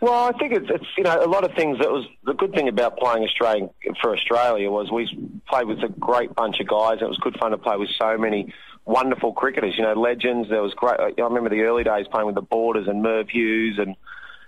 Well, 0.00 0.12
I 0.12 0.32
think 0.38 0.52
it's, 0.52 0.66
it's 0.68 0.84
you 0.98 1.04
know 1.04 1.24
a 1.24 1.28
lot 1.28 1.44
of 1.44 1.54
things. 1.56 1.78
That 1.78 1.90
was 1.90 2.04
the 2.24 2.34
good 2.34 2.52
thing 2.52 2.68
about 2.68 2.98
playing 2.98 3.24
Australian 3.24 3.70
for 4.02 4.14
Australia 4.14 4.70
was 4.70 4.90
we 4.90 5.08
played 5.48 5.66
with 5.66 5.82
a 5.82 5.88
great 5.88 6.34
bunch 6.34 6.56
of 6.60 6.66
guys. 6.66 6.98
It 7.00 7.08
was 7.08 7.16
good 7.18 7.36
fun 7.38 7.52
to 7.52 7.58
play 7.58 7.76
with 7.76 7.88
so 7.98 8.18
many 8.18 8.52
wonderful 8.84 9.32
cricketers. 9.32 9.74
You 9.78 9.84
know, 9.84 9.94
legends. 9.94 10.50
There 10.50 10.62
was 10.62 10.74
great. 10.74 11.00
I 11.00 11.12
remember 11.22 11.48
the 11.48 11.62
early 11.62 11.84
days 11.84 12.06
playing 12.10 12.26
with 12.26 12.34
the 12.34 12.42
Borders 12.42 12.86
and 12.86 13.02
Merv 13.02 13.30
Hughes 13.30 13.78
and 13.78 13.96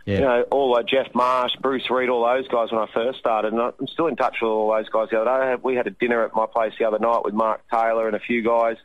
Yeah. 0.07 0.15
you 0.15 0.21
know 0.21 0.43
all 0.53 0.71
like 0.71 0.87
Geoff 0.87 1.13
Marsh, 1.15 1.53
Bruce 1.61 1.91
Reid, 1.91 2.09
all 2.09 2.25
those 2.25 2.47
guys 2.49 2.71
when 2.71 2.81
I 2.81 2.87
first 2.95 3.19
started. 3.19 3.53
And 3.53 3.61
I'm 3.61 3.89
still 3.89 4.07
in 4.07 4.17
touch 4.17 4.37
with 4.41 4.49
all 4.49 4.73
those 4.73 4.89
guys 4.89 5.09
the 5.11 5.21
other 5.21 5.57
day. 5.57 5.61
We 5.63 5.75
had 5.75 5.87
a 5.87 5.91
dinner 5.91 6.25
at 6.25 6.35
my 6.35 6.47
place 6.47 6.73
the 6.79 6.85
other 6.85 7.01
night 7.01 7.25
with 7.25 7.35
Mark 7.35 7.63
Taylor 7.71 8.07
and 8.07 8.17
a 8.17 8.21
few 8.21 8.43
guys, 8.43 8.77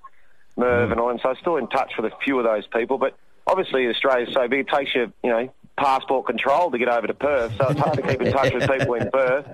Merv 0.58 0.92
and 0.92 1.00
all 1.00 1.10
them. 1.10 1.20
So 1.22 1.30
I'm 1.30 1.36
still 1.40 1.58
in 1.58 1.68
touch 1.68 1.94
with 1.98 2.12
a 2.12 2.16
few 2.24 2.40
of 2.40 2.44
those 2.44 2.66
people. 2.68 2.98
But 2.98 3.16
obviously 3.48 3.88
Australia's 3.88 4.34
so 4.34 4.48
big, 4.48 4.62
it 4.62 4.68
takes 4.68 4.96
you, 4.96 5.14
you 5.24 5.30
know, 5.30 5.54
passport 5.78 6.26
control 6.26 6.72
to 6.72 6.78
get 6.78 6.90
over 6.90 7.08
to 7.08 7.14
Perth. 7.14 7.54
So 7.58 7.70
it's 7.70 7.80
hard 7.80 7.98
to 7.98 8.02
keep 8.02 8.22
in 8.22 8.32
touch 8.32 8.54
with 8.54 8.70
people 8.70 8.96
in 8.96 9.10
Perth. 9.12 9.46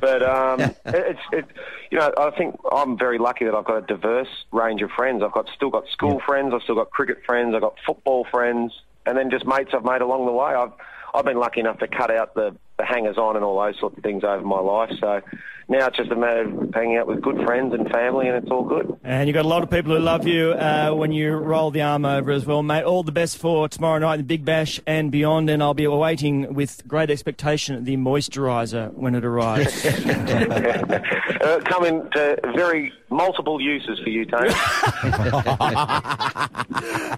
But 0.00 0.22
um, 0.22 0.60
it's, 0.86 1.20
it, 1.32 1.46
you 1.90 1.98
know, 1.98 2.12
I 2.16 2.30
think 2.30 2.56
I'm 2.72 2.98
very 2.98 3.18
lucky 3.18 3.44
that 3.44 3.54
I've 3.54 3.64
got 3.64 3.78
a 3.78 3.86
diverse 3.86 4.28
range 4.52 4.82
of 4.82 4.90
friends. 4.90 5.22
I've 5.22 5.32
got 5.32 5.48
still 5.54 5.70
got 5.70 5.88
school 5.88 6.20
friends, 6.26 6.52
I've 6.54 6.62
still 6.62 6.74
got 6.74 6.90
cricket 6.90 7.24
friends, 7.24 7.54
I've 7.54 7.62
got 7.62 7.76
football 7.86 8.26
friends, 8.30 8.72
and 9.10 9.18
then 9.18 9.28
just 9.28 9.44
mates 9.44 9.72
I've 9.74 9.84
made 9.84 10.00
along 10.00 10.24
the 10.26 10.32
way. 10.32 10.54
I've 10.54 10.72
I've 11.12 11.24
been 11.24 11.38
lucky 11.38 11.58
enough 11.60 11.78
to 11.80 11.88
cut 11.88 12.10
out 12.10 12.34
the 12.34 12.56
the 12.80 12.86
hangers 12.86 13.18
on 13.18 13.36
and 13.36 13.44
all 13.44 13.60
those 13.60 13.78
sorts 13.78 13.96
of 13.96 14.02
things 14.02 14.24
over 14.24 14.42
my 14.42 14.58
life. 14.58 14.90
So 15.00 15.20
now 15.68 15.86
it's 15.86 15.96
just 15.96 16.10
a 16.10 16.16
matter 16.16 16.42
of 16.42 16.74
hanging 16.74 16.96
out 16.96 17.06
with 17.06 17.20
good 17.20 17.36
friends 17.44 17.72
and 17.74 17.88
family, 17.90 18.26
and 18.26 18.36
it's 18.36 18.50
all 18.50 18.64
good. 18.64 18.98
And 19.04 19.28
you've 19.28 19.34
got 19.34 19.44
a 19.44 19.48
lot 19.48 19.62
of 19.62 19.70
people 19.70 19.94
who 19.94 20.00
love 20.00 20.26
you 20.26 20.50
uh, 20.52 20.90
when 20.92 21.12
you 21.12 21.32
roll 21.36 21.70
the 21.70 21.82
arm 21.82 22.04
over 22.04 22.32
as 22.32 22.44
well, 22.44 22.62
mate. 22.62 22.82
All 22.82 23.04
the 23.04 23.12
best 23.12 23.38
for 23.38 23.68
tomorrow 23.68 23.98
night, 23.98 24.16
the 24.16 24.24
Big 24.24 24.44
Bash 24.44 24.80
and 24.86 25.12
beyond. 25.12 25.48
And 25.48 25.62
I'll 25.62 25.74
be 25.74 25.84
awaiting 25.84 26.54
with 26.54 26.82
great 26.88 27.08
expectation 27.10 27.84
the 27.84 27.96
moisturiser 27.96 28.92
when 28.94 29.14
it 29.14 29.24
arrives. 29.24 29.84
uh, 29.86 31.60
come 31.66 31.84
into 31.84 32.38
very 32.56 32.92
multiple 33.10 33.60
uses 33.60 34.00
for 34.00 34.08
you, 34.08 34.24
Tony. 34.24 34.50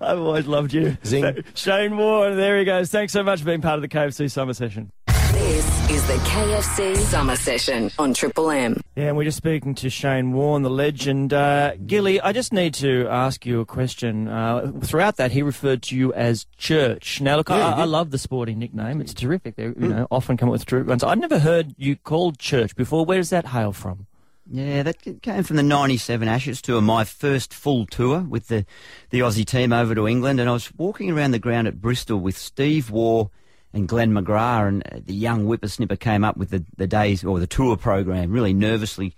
I've 0.02 0.18
always 0.18 0.46
loved 0.46 0.74
you. 0.74 0.98
Zing. 1.06 1.42
Shane 1.54 1.96
Warne, 1.96 2.36
there 2.36 2.58
he 2.58 2.64
goes. 2.64 2.90
Thanks 2.90 3.14
so 3.14 3.22
much 3.22 3.38
for 3.40 3.46
being 3.46 3.62
part 3.62 3.76
of 3.76 3.82
the 3.82 3.88
KFC 3.88 4.30
Summer 4.30 4.52
Session. 4.52 4.92
This 5.82 6.02
is 6.02 6.06
the 6.06 6.14
KFC 6.14 6.96
Summer 6.96 7.36
Session 7.36 7.90
on 7.98 8.14
Triple 8.14 8.50
M. 8.50 8.80
Yeah, 8.96 9.08
and 9.08 9.16
we're 9.16 9.24
just 9.24 9.36
speaking 9.36 9.74
to 9.76 9.90
Shane 9.90 10.32
Warne, 10.32 10.62
the 10.62 10.70
legend. 10.70 11.32
Uh, 11.32 11.74
Gilly, 11.86 12.20
I 12.20 12.32
just 12.32 12.52
need 12.52 12.74
to 12.74 13.06
ask 13.08 13.44
you 13.44 13.60
a 13.60 13.66
question. 13.66 14.28
Uh, 14.28 14.72
throughout 14.82 15.16
that, 15.16 15.32
he 15.32 15.42
referred 15.42 15.82
to 15.84 15.96
you 15.96 16.12
as 16.14 16.46
Church. 16.56 17.20
Now, 17.20 17.36
look, 17.36 17.50
I, 17.50 17.58
I 17.60 17.84
love 17.84 18.10
the 18.10 18.18
sporting 18.18 18.58
nickname. 18.58 19.00
It's 19.00 19.12
terrific. 19.12 19.56
They, 19.56 19.64
you 19.64 19.74
know, 19.76 20.06
often 20.10 20.36
come 20.36 20.48
up 20.48 20.52
with 20.52 20.66
terrific 20.66 20.88
ones. 20.88 21.04
I'd 21.04 21.18
never 21.18 21.38
heard 21.38 21.74
you 21.76 21.96
called 21.96 22.38
Church 22.38 22.74
before. 22.76 23.04
Where 23.04 23.18
does 23.18 23.30
that 23.30 23.48
hail 23.48 23.72
from? 23.72 24.06
Yeah, 24.50 24.82
that 24.84 25.22
came 25.22 25.42
from 25.42 25.56
the 25.56 25.62
97 25.62 26.26
Ashes 26.28 26.62
tour, 26.62 26.80
my 26.80 27.04
first 27.04 27.52
full 27.54 27.86
tour 27.86 28.20
with 28.20 28.48
the, 28.48 28.64
the 29.10 29.20
Aussie 29.20 29.44
team 29.46 29.72
over 29.72 29.94
to 29.94 30.08
England. 30.08 30.40
And 30.40 30.48
I 30.48 30.52
was 30.52 30.72
walking 30.74 31.10
around 31.10 31.30
the 31.32 31.38
ground 31.38 31.68
at 31.68 31.80
Bristol 31.80 32.18
with 32.18 32.36
Steve 32.36 32.90
Waugh 32.90 33.28
and 33.72 33.88
Glenn 33.88 34.12
McGrath, 34.12 34.68
and 34.68 34.86
uh, 34.86 35.00
the 35.04 35.14
young 35.14 35.46
whippersnipper 35.46 35.98
came 35.98 36.24
up 36.24 36.36
with 36.36 36.50
the, 36.50 36.64
the 36.76 36.86
days 36.86 37.24
or 37.24 37.40
the 37.40 37.46
tour 37.46 37.76
program 37.76 38.30
really 38.30 38.52
nervously. 38.52 39.14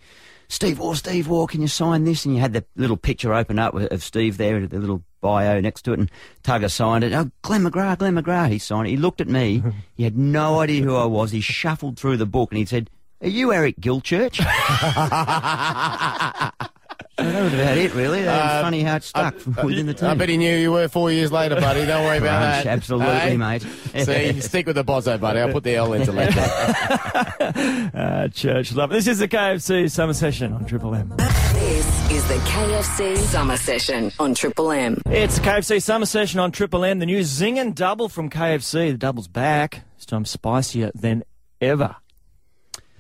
Steve 0.49 0.79
Waugh, 0.79 0.95
Steve 0.95 1.29
Waugh, 1.29 1.47
can 1.47 1.63
you 1.63 1.69
sign 1.69 2.05
this? 2.05 2.25
And 2.25 2.35
you 2.35 2.41
had 2.41 2.53
the 2.53 2.65
little 2.77 2.97
picture 2.97 3.33
open 3.33 3.59
up 3.59 3.75
of 3.75 4.03
Steve 4.03 4.37
there, 4.37 4.67
the 4.67 4.79
little 4.79 5.03
bio 5.21 5.61
next 5.61 5.83
to 5.83 5.93
it, 5.93 5.99
and 5.99 6.11
Tugger 6.43 6.71
signed 6.71 7.03
it. 7.03 7.13
Oh, 7.13 7.31
Glenn 7.43 7.65
McGrath, 7.65 7.99
Glenn 7.99 8.15
McGrath, 8.15 8.51
he 8.51 8.59
signed 8.59 8.87
it. 8.87 8.91
He 8.91 8.97
looked 8.97 9.21
at 9.21 9.29
me, 9.29 9.63
he 9.97 10.05
had 10.05 10.19
no 10.19 10.61
idea 10.61 10.83
who 10.83 10.97
I 10.97 11.07
was. 11.07 11.31
He 11.31 11.41
shuffled 11.41 11.99
through 11.99 12.19
the 12.19 12.27
book 12.27 12.53
and 12.53 12.59
he 12.59 12.67
said, 12.67 12.91
Are 13.23 13.29
you 13.29 13.53
Eric 13.53 13.81
Gilchurch? 13.81 14.39
So 17.17 17.23
that 17.25 17.43
was 17.45 17.55
about 17.55 17.79
it, 17.79 17.95
really. 17.95 18.23
That 18.23 18.55
was 18.57 18.63
funny 18.65 18.83
how 18.83 18.97
it 18.97 19.03
stuck 19.05 19.37
from 19.39 19.55
within 19.65 19.87
the 19.87 19.95
team. 19.95 20.09
I 20.09 20.15
bet 20.15 20.29
he 20.29 20.37
knew 20.37 20.57
you 20.57 20.73
were 20.73 20.89
four 20.89 21.13
years 21.13 21.31
later, 21.31 21.55
buddy. 21.61 21.87
Don't 21.87 22.05
worry 22.05 22.19
about 22.19 22.41
Crunch, 22.41 22.65
that. 22.65 22.67
absolutely, 22.67 23.07
Hey? 23.15 23.37
mate. 23.37 23.63
See, 23.63 24.41
stick 24.41 24.67
with 24.67 24.75
the 24.77 24.85
bozo, 24.85 25.21
buddy. 25.21 25.39
I'll 25.41 25.53
put 25.53 25.63
the 25.65 25.77
L 25.77 25.93
into 25.93 26.11
later. 26.13 26.41
Uh, 27.95 28.29
Church, 28.29 28.73
love. 28.75 28.91
This 28.91 29.07
is 29.07 29.19
the 29.19 29.29
KFC 29.29 29.91
Summer 29.91 30.13
Session 30.15 30.53
on 30.53 30.65
Triple 30.65 30.95
M. 30.95 31.09
This 31.17 32.11
is 32.11 32.27
the 32.29 32.35
KFC 32.35 33.17
Summer 33.19 33.57
Session 33.57 34.11
on 34.19 34.35
Triple 34.35 34.71
M. 34.73 35.01
It's 35.07 35.39
KFC 35.39 35.81
Summer 35.83 36.07
Session 36.07 36.41
on 36.41 36.51
Triple 36.53 36.85
M. 36.85 36.99
The 36.99 37.07
new 37.07 37.23
Zing 37.23 37.59
and 37.59 37.75
Double 37.75 38.09
from 38.09 38.31
KFC. 38.31 38.93
The 38.93 38.99
double's 38.99 39.29
back. 39.29 39.83
This 39.97 40.07
time 40.07 40.25
spicier 40.25 40.91
than 40.95 41.23
ever. 41.61 41.97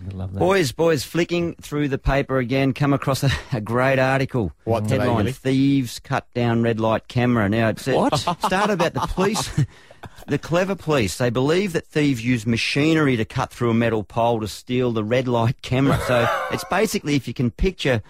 I 0.02 0.14
love 0.14 0.32
that. 0.32 0.38
Boys, 0.38 0.72
boys, 0.72 1.04
flicking 1.04 1.54
through 1.60 1.88
the 1.88 1.98
paper 1.98 2.38
again, 2.38 2.72
come 2.72 2.92
across 2.92 3.22
a, 3.22 3.30
a 3.52 3.60
great 3.60 3.98
article. 3.98 4.52
What 4.64 4.84
today, 4.84 4.98
Headline, 4.98 5.16
Gilly? 5.18 5.32
Thieves 5.32 5.98
cut 6.00 6.26
down 6.34 6.62
red 6.62 6.80
light 6.80 7.08
camera. 7.08 7.48
Now, 7.48 7.68
it 7.68 7.78
said, 7.78 7.94
uh, 7.94 8.10
What? 8.10 8.16
started 8.44 8.72
about 8.74 8.94
the 8.94 9.00
police, 9.00 9.50
the 10.26 10.38
clever 10.38 10.74
police. 10.74 11.18
They 11.18 11.30
believe 11.30 11.72
that 11.72 11.86
thieves 11.86 12.24
use 12.24 12.46
machinery 12.46 13.16
to 13.16 13.24
cut 13.24 13.50
through 13.50 13.70
a 13.70 13.74
metal 13.74 14.04
pole 14.04 14.40
to 14.40 14.48
steal 14.48 14.92
the 14.92 15.04
red 15.04 15.28
light 15.28 15.62
camera. 15.62 16.00
So 16.06 16.28
it's 16.50 16.64
basically, 16.64 17.14
if 17.14 17.28
you 17.28 17.34
can 17.34 17.50
picture 17.50 18.02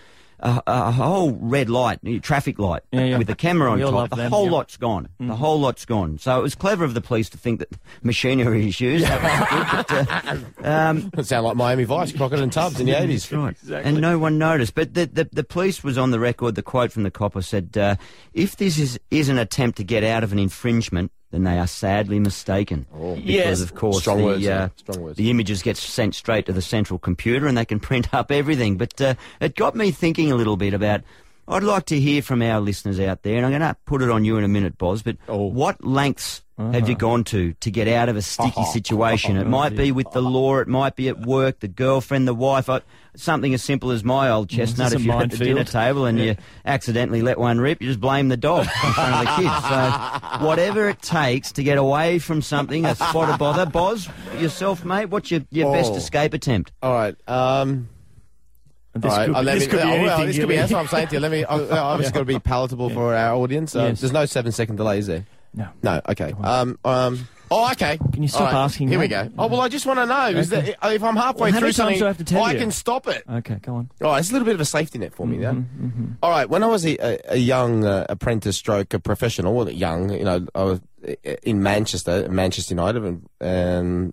a, 0.44 0.62
a 0.66 0.92
whole 0.92 1.32
red 1.32 1.70
light, 1.70 1.98
traffic 2.22 2.58
light, 2.58 2.82
Yeah, 2.92 3.04
yeah. 3.04 3.18
with 3.18 3.26
the 3.26 3.34
camera 3.34 3.70
on 3.70 3.78
We 3.78 3.84
all 3.84 3.92
top, 3.92 4.10
the 4.10 4.16
them, 4.16 4.30
whole 4.30 4.44
yeah. 4.44 4.50
Mm. 4.50 4.52
lot's 4.52 4.76
gone. 4.76 5.08
The 5.18 5.34
whole 5.36 5.58
lot's 5.58 5.84
gone. 5.84 6.18
So 6.18 6.38
it 6.38 6.42
was 6.42 6.54
clever 6.54 6.84
of 6.84 6.94
the 6.94 7.00
police 7.00 7.28
to 7.30 7.38
think 7.38 7.60
that 7.60 7.70
machinery 8.02 8.68
is 8.68 8.80
used. 8.80 9.04
That 9.08 9.86
but, 9.88 10.64
uh, 10.64 10.68
um, 10.68 11.10
It 11.18 11.26
sound 11.26 11.44
like 11.46 11.56
Miami 11.56 11.84
Vice, 11.84 12.12
Crockett 12.12 12.40
and 12.40 12.52
Tubbs 12.52 12.78
in 12.78 12.86
the 12.86 12.92
80s. 12.92 13.36
Right. 13.36 13.84
And 13.84 14.00
no 14.00 14.18
one 14.18 14.38
noticed. 14.38 14.74
But 14.74 14.94
the, 14.94 15.06
the, 15.06 15.28
the 15.32 15.44
police 15.44 15.82
was 15.82 15.96
on 15.98 16.10
the 16.10 16.20
record. 16.20 16.54
The 16.54 16.62
quote 16.62 16.92
from 16.92 17.02
the 17.04 17.10
copper 17.10 17.42
said, 17.42 17.76
uh, 17.78 17.96
if 18.34 18.56
this 18.56 18.78
is, 18.78 19.00
is 19.10 19.28
an 19.28 19.38
attempt 19.38 19.78
to 19.78 19.84
get 19.84 20.04
out 20.04 20.22
of 20.24 20.32
an 20.32 20.38
infringement, 20.38 21.10
then 21.34 21.44
they 21.44 21.58
are 21.58 21.66
sadly 21.66 22.18
mistaken. 22.18 22.86
because, 22.92 23.18
Yes. 23.24 23.60
of 23.60 23.74
course, 23.74 23.98
Strong 24.00 24.18
the, 24.18 24.24
words, 24.24 24.46
uh, 24.46 24.48
yeah. 24.48 24.68
Strong 24.76 25.00
words. 25.02 25.16
the 25.18 25.30
images 25.30 25.62
get 25.62 25.76
sent 25.76 26.14
straight 26.14 26.46
to 26.46 26.52
the 26.52 26.62
central 26.62 26.98
computer 26.98 27.46
and 27.46 27.58
they 27.58 27.64
can 27.64 27.80
print 27.80 28.14
up 28.14 28.30
everything. 28.30 28.76
But 28.76 29.00
uh, 29.00 29.14
it 29.40 29.56
got 29.56 29.74
me 29.74 29.90
thinking 29.90 30.30
a 30.32 30.36
little 30.36 30.56
bit 30.56 30.72
about. 30.74 31.02
I'd 31.46 31.62
like 31.62 31.86
to 31.86 32.00
hear 32.00 32.22
from 32.22 32.40
our 32.42 32.60
listeners 32.60 32.98
out 33.00 33.22
there, 33.22 33.36
and 33.36 33.44
I'm 33.44 33.52
going 33.52 33.60
to 33.62 33.76
put 33.84 34.00
it 34.02 34.10
on 34.10 34.24
you 34.24 34.36
in 34.38 34.44
a 34.44 34.48
minute, 34.48 34.78
Boz. 34.78 35.02
But 35.02 35.16
Oh. 35.28 35.44
what 35.46 35.84
lengths 35.84 36.42
have 36.56 36.88
you 36.88 36.94
gone 36.94 37.24
to 37.24 37.52
to 37.54 37.70
get 37.70 37.88
out 37.88 38.08
of 38.08 38.16
a 38.16 38.22
sticky 38.22 38.64
situation? 38.66 39.36
It 39.36 39.46
might 39.46 39.76
be 39.76 39.92
with 39.92 40.10
the 40.12 40.22
law, 40.22 40.58
it 40.58 40.68
might 40.68 40.94
be 40.96 41.08
at 41.08 41.20
work, 41.26 41.60
the 41.60 41.68
girlfriend, 41.68 42.26
the 42.28 42.34
wife. 42.34 42.70
I, 42.70 42.80
something 43.16 43.52
as 43.54 43.62
simple 43.62 43.90
as 43.90 44.02
my 44.04 44.30
old 44.30 44.48
chestnut. 44.48 44.90
this 44.92 45.00
If 45.00 45.06
you're 45.06 45.20
at 45.22 45.30
the 45.30 45.36
dinner 45.36 45.64
table 45.64 46.04
and 46.06 46.18
you 46.18 46.36
accidentally 46.64 47.22
let 47.22 47.38
one 47.38 47.60
rip, 47.60 47.80
you 47.82 47.88
just 47.88 48.00
blame 48.00 48.28
the 48.28 48.36
dog 48.36 48.66
in 48.66 48.92
front 48.92 49.14
of 49.14 49.20
the 49.20 49.42
kids. 49.42 49.64
So 50.40 50.46
whatever 50.46 50.88
it 50.88 51.02
takes 51.02 51.52
to 51.52 51.62
get 51.62 51.76
away 51.78 52.18
from 52.20 52.40
something, 52.40 52.84
a 52.86 52.94
spot 52.94 53.28
of 53.30 53.38
bother. 53.38 53.66
Boz, 53.66 54.08
yourself, 54.40 54.84
mate, 54.84 55.06
what's 55.10 55.30
your, 55.30 55.42
your 55.50 55.72
best 55.72 55.92
Oh. 55.92 55.96
escape 55.96 56.34
attempt? 56.34 56.72
All 56.82 56.92
right. 56.92 57.14
Um, 57.28 57.88
This 58.94 59.10
right. 59.10 59.26
could, 59.28 59.46
this 59.46 59.60
me- 59.64 59.66
could 59.66 59.76
be 59.78 59.82
oh, 59.82 59.88
well, 59.88 59.96
anything. 59.96 60.26
this 60.26 60.38
could 60.38 60.48
be. 60.48 60.56
That's 60.56 60.72
what 60.72 60.78
I'm 60.80 60.86
saying 60.86 61.08
to 61.08 61.14
you. 61.14 61.20
Let 61.20 61.30
me. 61.32 61.44
uh, 61.44 61.58
uh, 61.58 61.82
Obviously, 61.82 62.12
got 62.12 62.20
to 62.20 62.24
be 62.24 62.38
palatable 62.38 62.90
for 62.90 63.14
our 63.14 63.34
audience. 63.34 63.74
Uh, 63.74 63.86
Yes. 63.88 64.00
There's 64.00 64.12
no 64.12 64.24
seven 64.26 64.52
second 64.52 64.76
delay, 64.76 64.98
is 64.98 65.06
there? 65.08 65.26
No. 65.52 65.68
No. 65.82 66.00
Okay. 66.08 66.32
Um. 66.42 66.78
Um. 66.84 67.28
Oh, 67.50 67.70
okay. 67.72 67.98
Can 68.12 68.22
you 68.22 68.28
stop 68.28 68.52
right, 68.52 68.64
asking 68.64 68.88
Here 68.88 68.98
we 68.98 69.06
go. 69.06 69.30
Oh 69.38 69.46
well, 69.46 69.60
I 69.60 69.68
just 69.68 69.84
want 69.86 69.98
to 70.00 70.06
know 70.06 70.26
is 70.28 70.48
that 70.48 70.66
if 70.68 71.02
I'm 71.02 71.14
halfway 71.14 71.50
Well, 71.50 71.52
how 71.52 71.58
through 71.60 71.72
something, 71.72 72.02
I 72.02 72.06
have 72.06 72.18
to 72.18 72.24
tell 72.24 72.42
I 72.42 72.54
can 72.56 72.70
stop 72.70 73.06
it. 73.06 73.22
Okay, 73.30 73.56
go 73.62 73.74
on. 73.76 73.90
All 74.02 74.10
right, 74.10 74.18
it's 74.18 74.30
a 74.30 74.32
little 74.32 74.46
bit 74.46 74.54
of 74.54 74.60
a 74.60 74.64
safety 74.64 74.98
net 74.98 75.14
for 75.14 75.26
me 75.26 75.38
then. 75.38 75.68
Mm-hmm, 75.80 76.04
All 76.22 76.30
right, 76.30 76.48
when 76.48 76.62
I 76.62 76.66
was 76.66 76.84
a, 76.86 76.96
a, 76.96 77.34
a 77.34 77.36
young 77.36 77.84
uh, 77.84 78.06
apprentice 78.08 78.56
stroke 78.56 78.94
a 78.94 78.98
professional, 78.98 79.54
well, 79.54 79.70
young, 79.70 80.10
you 80.10 80.24
know, 80.24 80.46
I 80.54 80.62
was 80.64 80.80
uh, 81.06 81.12
in 81.42 81.62
Manchester, 81.62 82.28
Manchester 82.28 82.74
United, 82.74 83.04
and 83.04 83.22
um, 83.40 84.12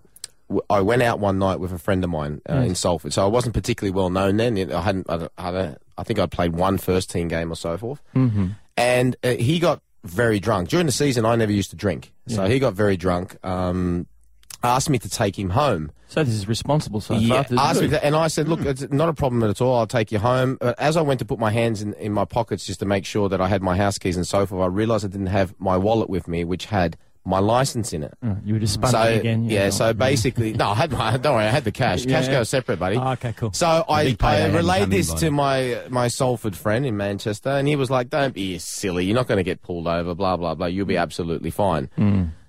I 0.70 0.80
went 0.80 1.02
out 1.02 1.18
one 1.18 1.38
night 1.38 1.60
with 1.60 1.72
a 1.72 1.78
friend 1.78 2.02
of 2.04 2.10
mine 2.10 2.40
uh, 2.48 2.54
in 2.54 2.74
Salford. 2.74 3.12
So 3.12 3.22
I 3.24 3.26
wasn't 3.28 3.54
particularly 3.54 3.94
well 3.94 4.10
known 4.10 4.36
then. 4.36 4.56
I 4.72 4.80
hadn't, 4.80 5.08
I, 5.10 5.16
don't- 5.16 5.32
I, 5.38 5.76
I 5.98 6.02
think 6.02 6.18
I'd 6.18 6.30
played 6.30 6.52
one 6.54 6.78
first 6.78 7.10
team 7.10 7.28
game 7.28 7.50
or 7.52 7.56
so 7.56 7.76
forth. 7.76 8.00
Mm-hmm. 8.14 8.48
And 8.76 9.16
uh, 9.22 9.30
he 9.30 9.58
got 9.58 9.82
very 10.04 10.40
drunk. 10.40 10.68
During 10.68 10.86
the 10.86 10.92
season, 10.92 11.24
I 11.24 11.36
never 11.36 11.52
used 11.52 11.70
to 11.70 11.76
drink. 11.76 12.12
So 12.26 12.46
he 12.46 12.58
got 12.58 12.74
very 12.74 12.96
drunk, 12.96 13.36
um, 13.44 14.06
asked 14.64 14.88
me 14.90 14.98
to 14.98 15.08
take 15.08 15.38
him 15.38 15.50
home. 15.50 15.90
So 16.08 16.22
this 16.24 16.34
is 16.34 16.46
responsible 16.48 17.00
so 17.00 17.14
Yeah, 17.14 17.42
far. 17.42 17.58
Asked 17.58 17.80
me 17.82 17.88
to, 17.88 18.04
and 18.04 18.14
I 18.14 18.28
said, 18.28 18.46
"Look, 18.48 18.60
it's 18.66 18.82
not 18.90 19.08
a 19.08 19.12
problem 19.14 19.42
at 19.44 19.60
all. 19.60 19.76
I'll 19.76 19.86
take 19.86 20.12
you 20.12 20.18
home." 20.18 20.58
But 20.60 20.78
as 20.78 20.96
I 20.96 21.00
went 21.02 21.18
to 21.20 21.24
put 21.24 21.38
my 21.38 21.50
hands 21.50 21.80
in, 21.82 21.94
in 21.94 22.12
my 22.12 22.24
pockets 22.26 22.66
just 22.66 22.78
to 22.80 22.86
make 22.86 23.04
sure 23.06 23.28
that 23.30 23.40
I 23.40 23.48
had 23.48 23.62
my 23.62 23.76
house 23.76 23.96
keys 23.98 24.16
and 24.16 24.26
so 24.26 24.44
forth, 24.46 24.62
I 24.62 24.66
realised 24.66 25.04
I 25.04 25.08
didn't 25.08 25.28
have 25.28 25.54
my 25.58 25.76
wallet 25.76 26.10
with 26.10 26.28
me, 26.28 26.44
which 26.44 26.66
had 26.66 26.96
my 27.24 27.38
license 27.38 27.92
in 27.92 28.02
it. 28.02 28.12
Oh, 28.24 28.36
you 28.44 28.54
were 28.54 28.60
just 28.60 28.74
spun 28.74 28.90
So 28.90 29.00
again. 29.02 29.44
yeah, 29.48 29.70
so 29.70 29.92
basically, 29.92 30.52
no, 30.54 30.70
I 30.70 30.74
had 30.74 30.90
my. 30.92 31.16
Don't 31.16 31.34
worry, 31.34 31.44
I 31.44 31.50
had 31.50 31.64
the 31.64 31.70
cash. 31.72 32.04
Cash 32.04 32.26
Yeah. 32.26 32.32
goes 32.32 32.48
separate, 32.48 32.78
buddy. 32.78 32.96
Oh, 32.96 33.12
okay, 33.12 33.32
cool. 33.36 33.52
So 33.52 33.84
I, 33.88 34.16
I 34.20 34.46
relayed 34.48 34.90
this 34.90 35.12
to 35.14 35.30
my 35.30 35.82
my 35.88 36.08
Salford 36.08 36.56
friend 36.56 36.84
in 36.84 36.96
Manchester, 36.96 37.50
and 37.50 37.68
he 37.68 37.76
was 37.76 37.90
like, 37.90 38.10
"Don't 38.10 38.34
be 38.34 38.58
silly. 38.58 39.04
You're 39.04 39.14
not 39.14 39.28
going 39.28 39.38
to 39.38 39.44
get 39.44 39.62
pulled 39.62 39.86
over. 39.86 40.14
Blah 40.14 40.36
blah 40.36 40.54
blah. 40.54 40.66
You'll 40.66 40.86
be 40.86 40.96
absolutely 40.96 41.50
fine." 41.50 41.88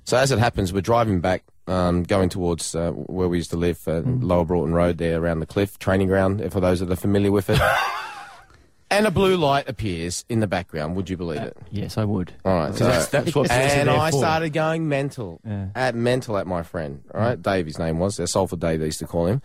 So 0.05 0.17
as 0.17 0.31
it 0.31 0.39
happens, 0.39 0.73
we're 0.73 0.81
driving 0.81 1.21
back, 1.21 1.43
um, 1.67 2.03
going 2.03 2.27
towards 2.29 2.75
uh, 2.75 2.91
where 2.91 3.29
we 3.29 3.37
used 3.37 3.51
to 3.51 3.57
live, 3.57 3.79
uh, 3.87 4.01
Lower 4.05 4.43
Broughton 4.43 4.73
Road, 4.73 4.97
there 4.97 5.21
around 5.21 5.39
the 5.39 5.45
cliff 5.45 5.79
training 5.79 6.07
ground. 6.07 6.41
For 6.51 6.59
those 6.59 6.79
that 6.81 6.91
are 6.91 6.95
familiar 6.97 7.31
with 7.31 7.49
it. 7.49 7.59
And 8.97 9.07
a 9.07 9.11
blue 9.11 9.35
light 9.37 9.67
appears 9.67 10.23
in 10.29 10.39
the 10.39 10.47
background. 10.47 10.95
Would 10.95 11.09
you 11.09 11.17
believe 11.17 11.41
it? 11.41 11.57
Yes, 11.71 11.97
I 11.97 12.03
would. 12.05 12.33
All 12.45 12.53
right, 12.53 12.73
so 12.75 12.85
that's, 12.85 13.07
that's 13.07 13.27
what 13.35 13.47
police 13.47 13.51
are 13.51 13.79
and 13.79 13.89
there 13.89 13.97
I 13.97 14.11
for. 14.11 14.17
started 14.19 14.51
going 14.53 14.87
mental, 14.87 15.39
Yeah. 15.45 15.67
at 15.75 15.95
mental 15.95 16.37
at 16.37 16.45
my 16.47 16.63
friend. 16.63 17.03
All 17.13 17.19
right, 17.21 17.41
Dave, 17.41 17.65
his 17.65 17.79
name 17.79 17.99
was 17.99 18.19
uh, 18.19 18.25
Salford 18.25 18.59
Dave. 18.59 18.79
They 18.79 18.85
used 18.85 18.99
to 18.99 19.07
call 19.07 19.25
him. 19.27 19.41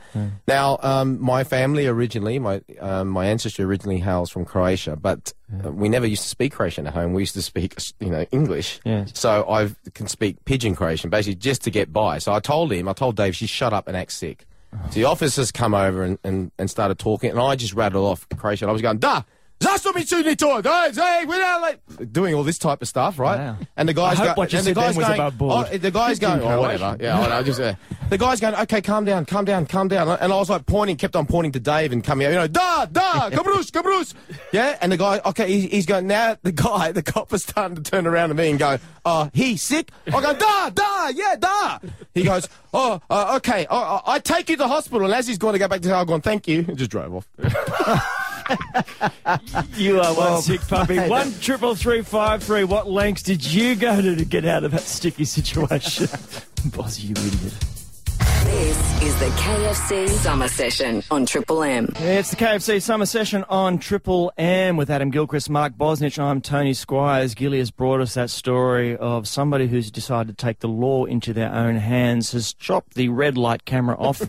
Now, 0.47 0.79
um, 0.83 1.21
my 1.21 1.45
family 1.45 1.87
originally, 1.87 2.39
my 2.39 2.61
um, 2.81 3.09
my 3.09 3.27
ancestry 3.27 3.65
originally 3.65 3.99
hails 3.99 4.31
from 4.31 4.45
Croatia, 4.45 4.97
but 4.97 5.33
uh, 5.65 5.73
we 5.73 5.89
never 5.89 6.07
used 6.07 6.23
to 6.25 6.29
speak 6.29 6.53
Croatian 6.53 6.87
at 6.87 6.93
home. 6.95 7.13
We 7.15 7.23
used 7.23 7.35
to 7.35 7.43
speak, 7.43 7.75
you 8.01 8.11
know, 8.11 8.27
English. 8.31 8.81
Yes. 8.85 9.13
So 9.15 9.49
I 9.49 9.71
can 9.95 10.09
speak 10.09 10.45
pidgin 10.45 10.75
Croatian, 10.77 11.11
basically 11.11 11.37
just 11.37 11.63
to 11.63 11.71
get 11.71 11.93
by. 11.93 12.19
So 12.19 12.33
I 12.33 12.41
told 12.41 12.71
him, 12.73 12.89
I 12.89 12.93
told 12.93 13.17
Dave, 13.17 13.35
she 13.35 13.47
shut 13.47 13.73
up 13.73 13.89
and 13.89 13.97
act 13.97 14.13
sick. 14.13 14.45
So 14.91 14.95
the 15.01 15.05
officers 15.05 15.51
come 15.51 15.73
over 15.73 16.03
and, 16.03 16.19
and, 16.23 16.51
and 16.59 16.69
started 16.69 16.99
talking, 16.99 17.31
and 17.31 17.41
I 17.41 17.57
just 17.57 17.73
rattled 17.73 18.05
off 18.07 18.29
Croatian. 18.37 18.69
I 18.69 18.73
was 18.73 18.83
going, 18.83 18.99
da, 18.99 19.23
Zastomitsuni 19.61 20.37
to, 20.37 21.01
hey, 21.01 21.25
we're 21.27 21.41
not 21.41 21.61
like 21.61 22.13
doing 22.13 22.35
all 22.35 22.45
this 22.45 22.59
type 22.59 22.81
of 22.81 22.87
stuff, 22.87 23.19
right? 23.19 23.39
Wow. 23.39 23.57
And 23.77 23.89
the 23.89 23.95
guy's 23.95 24.21
I 24.21 24.27
hope 24.27 24.37
go- 24.37 24.41
what 24.43 24.53
you 24.53 24.59
and 24.59 24.67
the 24.69 24.75
guy's 24.75 24.97
going, 24.97 25.15
above 25.15 25.39
board. 25.39 25.69
oh, 25.73 25.79
the 25.79 25.91
guy's 25.91 26.19
going, 26.21 26.43
oh, 26.43 26.61
whatever. 26.61 26.97
Yeah, 27.01 27.19
I 27.19 27.29
know, 27.29 27.43
just, 27.43 27.61
uh, 27.61 27.75
the 28.09 28.19
guy's 28.19 28.41
going, 28.41 28.55
okay, 28.55 28.81
calm 28.81 29.05
down, 29.05 29.25
calm 29.27 29.45
down, 29.45 29.67
calm 29.67 29.89
down. 29.89 30.09
And 30.09 30.33
I 30.33 30.37
was 30.37 30.49
like 30.49 30.67
pointing, 30.67 30.97
kept 30.97 31.17
on 31.17 31.27
pointing 31.27 31.53
to 31.53 31.61
Dave 31.61 31.93
and 31.93 32.05
coming 32.05 32.27
out, 32.27 32.31
you 32.31 32.37
know, 32.37 32.47
da, 32.47 32.87
da, 32.87 33.31
Cabrus, 33.31 33.71
Cabrus. 33.73 34.15
Yeah, 34.53 34.79
and 34.81 34.93
the 34.93 34.97
guy, 34.97 35.21
okay, 35.27 35.49
he, 35.49 35.67
he's 35.67 35.87
going, 35.87 36.07
now 36.07 36.37
the 36.43 36.53
guy, 36.53 36.93
the 36.93 37.03
cop 37.03 37.33
is 37.33 37.43
starting 37.43 37.77
to 37.77 37.83
turn 37.83 38.07
around 38.07 38.29
to 38.29 38.37
me 38.37 38.51
and 38.51 38.59
go, 38.61 38.79
uh, 39.05 39.29
he 39.33 39.57
sick? 39.57 39.91
I 40.07 40.21
go, 40.21 40.35
da, 40.35 40.71
da, 40.71 41.09
yeah, 41.09 41.35
da. 41.37 41.79
He 42.15 42.23
goes, 42.23 42.49
oh, 42.73 43.01
uh, 43.11 43.35
okay, 43.37 43.67
I, 43.67 43.77
I, 43.77 44.03
I 44.15 44.19
take 44.21 44.51
you 44.51 44.57
to 44.57 44.63
the 44.63 44.69
hospital. 44.69 45.05
And 45.05 45.15
as 45.15 45.27
he's 45.27 45.39
going 45.39 45.55
to 45.55 45.59
go 45.59 45.67
back 45.67 45.81
to 45.81 45.89
the 45.89 45.95
house, 45.95 46.03
I'm 46.03 46.07
going, 46.07 46.21
thank 46.21 46.47
you, 46.47 46.65
and 46.69 46.79
just 46.79 46.91
drove 46.91 47.15
off. 47.15 47.29
You 49.75 50.01
are 50.01 50.15
one 50.15 50.17
Well, 50.17 50.43
sick 50.43 50.61
puppy. 50.63 50.99
One 50.99 51.33
triple 51.41 51.75
three 51.75 52.03
five 52.03 52.43
three. 52.43 52.65
What 52.65 52.89
lengths 52.89 53.23
did 53.23 53.45
you 53.45 53.77
go 53.77 54.01
to 54.01 54.17
to 54.17 54.25
get 54.25 54.45
out 54.45 54.65
of 54.65 54.73
that 54.73 54.81
sticky 54.83 55.25
situation? 55.25 56.09
Boss, 56.75 56.99
you 56.99 57.13
idiot. 57.13 57.55
This 58.19 59.03
is 59.03 59.19
the 59.21 59.27
KFC 59.27 60.09
Summer 60.09 60.49
Session 60.49 61.03
on 61.11 61.27
Triple 61.27 61.63
M. 61.63 61.89
It's 61.97 62.31
the 62.31 62.37
KFC 62.37 62.83
Summer 62.83 63.07
Session 63.07 63.45
on 63.49 63.79
Triple 63.79 64.33
M 64.37 64.77
with 64.77 64.91
Adam 64.91 65.11
Gilchrist, 65.11 65.49
Mark 65.51 65.75
Bosnich. 65.75 66.19
I'm 66.19 66.41
Tony 66.41 66.75
Squires. 66.75 67.35
Gilly 67.35 67.59
has 67.59 67.71
brought 67.71 68.01
us 68.01 68.15
that 68.15 68.31
story 68.31 68.97
of 68.97 69.29
somebody 69.29 69.69
who's 69.69 69.91
decided 69.91 70.37
to 70.37 70.45
take 70.45 70.61
the 70.61 70.69
law 70.69 71.05
into 71.05 71.33
their 71.33 71.53
own 71.53 71.77
hands, 71.77 72.33
has 72.33 72.53
chopped 72.55 72.95
the 72.95 73.09
red 73.09 73.37
light 73.37 73.65
camera 73.65 73.97
off, 73.97 74.23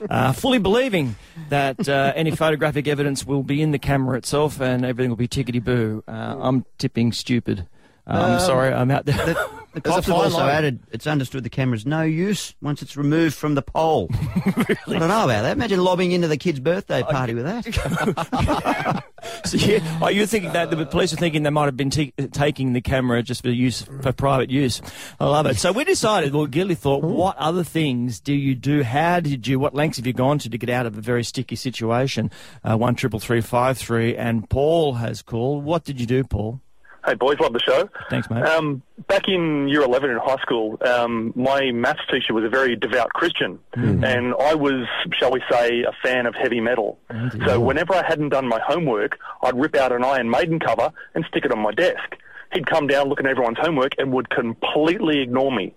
uh, 0.10 0.32
fully 0.32 0.58
believing 0.58 1.16
that 1.48 1.88
uh, 1.88 2.12
any 2.16 2.30
photographic 2.30 2.88
evidence 2.88 3.26
will 3.26 3.42
be 3.42 3.62
in 3.62 3.70
the 3.70 3.78
camera 3.78 4.18
itself 4.18 4.60
and 4.60 4.84
everything 4.84 5.10
will 5.10 5.16
be 5.16 5.28
tickety 5.28 5.62
boo. 5.62 6.02
Uh, 6.08 6.36
I'm 6.38 6.64
tipping 6.78 7.12
stupid. 7.12 7.66
Uh, 8.06 8.38
I'm 8.38 8.40
sorry, 8.40 8.72
I'm 8.72 8.90
out 8.90 9.04
there. 9.04 9.16
The 9.16 9.36
a 9.74 9.80
cops 9.80 10.06
have 10.06 10.14
also 10.14 10.38
line. 10.38 10.50
added 10.50 10.80
it's 10.92 11.06
understood 11.06 11.42
the 11.42 11.50
camera's 11.50 11.84
no 11.84 12.02
use 12.02 12.54
once 12.62 12.80
it's 12.80 12.96
removed 12.96 13.34
from 13.34 13.54
the 13.56 13.62
pole. 13.62 14.08
I 14.12 14.76
don't 14.86 15.00
know 15.00 15.24
about 15.24 15.42
that. 15.42 15.52
Imagine 15.56 15.82
lobbing 15.82 16.12
into 16.12 16.28
the 16.28 16.36
kid's 16.36 16.60
birthday 16.60 17.02
party 17.02 17.34
with 17.34 17.44
that. 17.44 19.04
So 19.44 19.56
you, 19.56 19.80
are 20.02 20.12
you 20.12 20.24
thinking 20.26 20.52
that 20.52 20.70
the 20.70 20.86
police 20.86 21.12
are 21.12 21.16
thinking 21.16 21.42
they 21.42 21.50
might 21.50 21.64
have 21.64 21.76
been 21.76 21.90
taking 21.90 22.72
the 22.72 22.80
camera 22.80 23.22
just 23.22 23.42
for 23.42 23.50
use 23.50 23.82
for 23.82 24.12
private 24.12 24.50
use? 24.50 24.80
I 25.18 25.26
love 25.26 25.46
it. 25.46 25.56
So 25.56 25.72
we 25.72 25.84
decided. 25.84 26.32
Well, 26.32 26.46
Gilly 26.46 26.74
thought, 26.76 27.02
what 27.02 27.36
other 27.36 27.64
things 27.64 28.20
do 28.20 28.32
you 28.32 28.54
do? 28.54 28.82
How 28.82 29.20
did 29.20 29.46
you? 29.46 29.58
What 29.58 29.74
lengths 29.74 29.98
have 29.98 30.06
you 30.06 30.12
gone 30.12 30.38
to 30.40 30.50
to 30.50 30.58
get 30.58 30.70
out 30.70 30.86
of 30.86 30.96
a 30.96 31.00
very 31.00 31.24
sticky 31.24 31.56
situation? 31.56 32.30
Uh, 32.62 32.76
One 32.76 32.94
triple 32.94 33.18
three 33.20 33.40
five 33.40 33.78
three. 33.78 34.16
And 34.16 34.48
Paul 34.48 34.94
has 34.94 35.22
called. 35.22 35.64
What 35.64 35.84
did 35.84 35.98
you 36.00 36.06
do, 36.06 36.22
Paul? 36.22 36.60
Hey 37.06 37.14
boys, 37.14 37.38
love 37.38 37.52
the 37.52 37.60
show. 37.60 37.88
Thanks, 38.10 38.28
mate. 38.28 38.42
Um, 38.42 38.82
back 39.06 39.28
in 39.28 39.68
year 39.68 39.82
11 39.82 40.10
in 40.10 40.18
high 40.18 40.38
school, 40.38 40.76
um, 40.84 41.32
my 41.36 41.70
maths 41.70 42.00
teacher 42.10 42.34
was 42.34 42.44
a 42.44 42.48
very 42.48 42.74
devout 42.74 43.10
Christian, 43.10 43.60
and 43.74 44.34
I 44.40 44.54
was, 44.56 44.86
shall 45.12 45.30
we 45.30 45.40
say, 45.48 45.82
a 45.82 45.92
fan 46.02 46.26
of 46.26 46.34
heavy 46.34 46.60
metal. 46.60 46.98
so 47.46 47.60
whenever 47.60 47.94
I 47.94 48.04
hadn't 48.04 48.30
done 48.30 48.48
my 48.48 48.60
homework, 48.66 49.18
I'd 49.42 49.56
rip 49.56 49.76
out 49.76 49.92
an 49.92 50.04
Iron 50.04 50.28
Maiden 50.30 50.58
cover 50.58 50.92
and 51.14 51.24
stick 51.28 51.44
it 51.44 51.52
on 51.52 51.60
my 51.60 51.70
desk. 51.70 52.16
He'd 52.52 52.66
come 52.66 52.88
down, 52.88 53.08
look 53.08 53.20
at 53.20 53.26
everyone's 53.26 53.58
homework, 53.58 53.92
and 53.98 54.12
would 54.12 54.28
completely 54.30 55.20
ignore 55.20 55.52
me. 55.52 55.74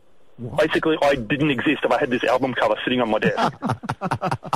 Basically, 0.57 0.97
I 1.01 1.15
didn't 1.15 1.51
exist 1.51 1.79
if 1.83 1.91
I 1.91 1.99
had 1.99 2.09
this 2.09 2.23
album 2.23 2.53
cover 2.53 2.75
sitting 2.83 3.01
on 3.01 3.09
my 3.09 3.19
desk. 3.19 3.53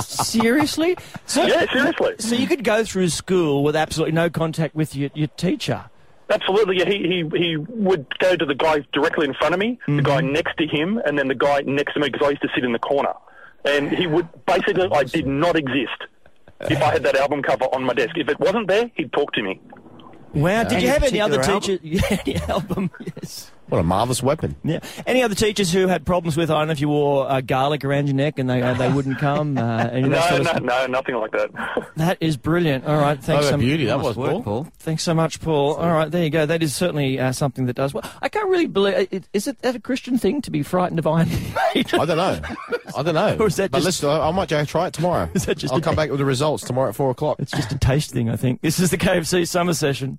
Seriously? 0.00 0.96
So, 1.26 1.44
yeah, 1.44 1.70
seriously. 1.70 2.14
So 2.18 2.34
you 2.34 2.46
could 2.46 2.64
go 2.64 2.84
through 2.84 3.10
school 3.10 3.62
with 3.62 3.76
absolutely 3.76 4.12
no 4.12 4.30
contact 4.30 4.74
with 4.74 4.96
your, 4.96 5.10
your 5.14 5.28
teacher. 5.28 5.84
Absolutely, 6.30 6.78
yeah. 6.78 6.86
He, 6.86 6.98
he 6.98 7.38
he 7.38 7.56
would 7.56 8.06
go 8.18 8.34
to 8.34 8.46
the 8.46 8.54
guy 8.54 8.84
directly 8.92 9.26
in 9.26 9.34
front 9.34 9.54
of 9.54 9.60
me, 9.60 9.78
the 9.86 9.92
mm-hmm. 9.92 10.06
guy 10.06 10.20
next 10.20 10.56
to 10.56 10.66
him, 10.66 11.00
and 11.04 11.18
then 11.18 11.28
the 11.28 11.34
guy 11.34 11.60
next 11.66 11.94
to 11.94 12.00
me 12.00 12.08
because 12.08 12.26
I 12.26 12.30
used 12.30 12.42
to 12.42 12.48
sit 12.54 12.64
in 12.64 12.72
the 12.72 12.78
corner. 12.78 13.12
And 13.64 13.90
he 13.90 14.06
would 14.06 14.28
basically, 14.44 14.88
I 14.92 15.04
did 15.04 15.26
not 15.26 15.56
exist 15.56 16.04
if 16.60 16.82
I 16.82 16.92
had 16.92 17.02
that 17.04 17.16
album 17.16 17.42
cover 17.42 17.64
on 17.72 17.84
my 17.84 17.94
desk. 17.94 18.16
If 18.16 18.28
it 18.28 18.38
wasn't 18.38 18.68
there, 18.68 18.90
he'd 18.94 19.12
talk 19.12 19.32
to 19.32 19.42
me. 19.42 19.60
Wow. 20.34 20.64
Did 20.64 20.82
you 20.82 20.88
have 20.88 21.02
any 21.02 21.20
other 21.20 21.38
particular 21.38 21.78
teachers? 21.78 21.80
Yeah, 22.10 22.18
any 22.26 22.36
album. 22.48 22.90
Yes. 23.00 23.50
What 23.68 23.78
a 23.78 23.82
marvellous 23.82 24.22
weapon. 24.22 24.56
Yeah. 24.62 24.80
Any 25.06 25.22
other 25.22 25.34
teachers 25.34 25.72
who 25.72 25.88
had 25.88 26.04
problems 26.04 26.36
with? 26.36 26.50
I 26.50 26.58
don't 26.58 26.66
know 26.68 26.72
if 26.72 26.80
you 26.80 26.88
wore 26.88 27.30
uh, 27.30 27.40
garlic 27.40 27.82
around 27.84 28.06
your 28.08 28.14
neck 28.14 28.38
and 28.38 28.48
they 28.48 28.60
uh, 28.62 28.74
they 28.74 28.92
wouldn't 28.92 29.18
come. 29.18 29.56
Uh, 29.56 29.84
any 29.92 30.04
of 30.04 30.10
No, 30.10 30.20
sort 30.20 30.32
of 30.32 30.38
no, 30.38 30.50
stuff? 30.50 30.62
no, 30.62 30.86
nothing 30.86 31.14
like 31.16 31.30
that. 31.32 31.50
That 31.96 32.18
is 32.20 32.36
brilliant. 32.36 32.84
All 32.86 33.00
right, 33.00 33.22
thanks 33.22 33.46
Oh, 33.46 33.50
so 33.52 33.56
beauty, 33.56 33.84
that 33.86 34.00
was 34.00 34.16
Paul. 34.16 34.42
Paul. 34.42 34.66
Thanks 34.80 35.02
so 35.04 35.14
much, 35.14 35.40
Paul. 35.40 35.74
All 35.76 35.92
right, 35.92 36.10
there 36.10 36.24
you 36.24 36.30
go. 36.30 36.44
That 36.44 36.62
is 36.62 36.74
certainly 36.74 37.18
uh, 37.20 37.30
something 37.32 37.66
that 37.66 37.74
does 37.74 37.94
well. 37.94 38.02
I 38.20 38.28
can't 38.28 38.48
really 38.48 38.66
believe. 38.66 38.94
uh, 38.94 39.06
it- 39.10 39.28
Is 39.32 39.46
it 39.46 39.62
that 39.62 39.76
a 39.76 39.80
Christian 39.80 40.18
thing 40.18 40.42
to 40.42 40.50
be 40.50 40.62
frightened 40.62 40.98
of 40.98 41.06
Iron 41.06 41.28
Maiden? 41.28 42.00
I 42.00 42.04
don't 42.04 42.16
know. 42.16 42.40
I 42.96 43.02
don't 43.02 43.14
know. 43.14 43.36
Or 43.40 43.46
is 43.46 43.56
that 43.56 43.70
but 43.70 43.78
just- 43.78 44.02
listen, 44.02 44.10
I, 44.10 44.28
I 44.28 44.30
might 44.32 44.48
try 44.66 44.86
it 44.88 44.92
tomorrow. 44.92 45.30
Is 45.34 45.46
that 45.46 45.56
just 45.58 45.72
I'll 45.72 45.78
a- 45.78 45.82
come 45.82 45.94
back 45.94 46.10
with 46.10 46.18
the 46.18 46.24
results 46.24 46.64
tomorrow 46.64 46.88
at 46.90 46.96
four 46.96 47.10
o'clock. 47.10 47.36
It's 47.38 47.52
just 47.52 47.72
a 47.72 47.78
taste 47.78 48.10
thing, 48.10 48.28
I 48.28 48.36
think. 48.36 48.60
This 48.60 48.78
is 48.80 48.90
the 48.90 48.98
KFC 48.98 49.46
summer 49.48 49.72
session. 49.74 50.18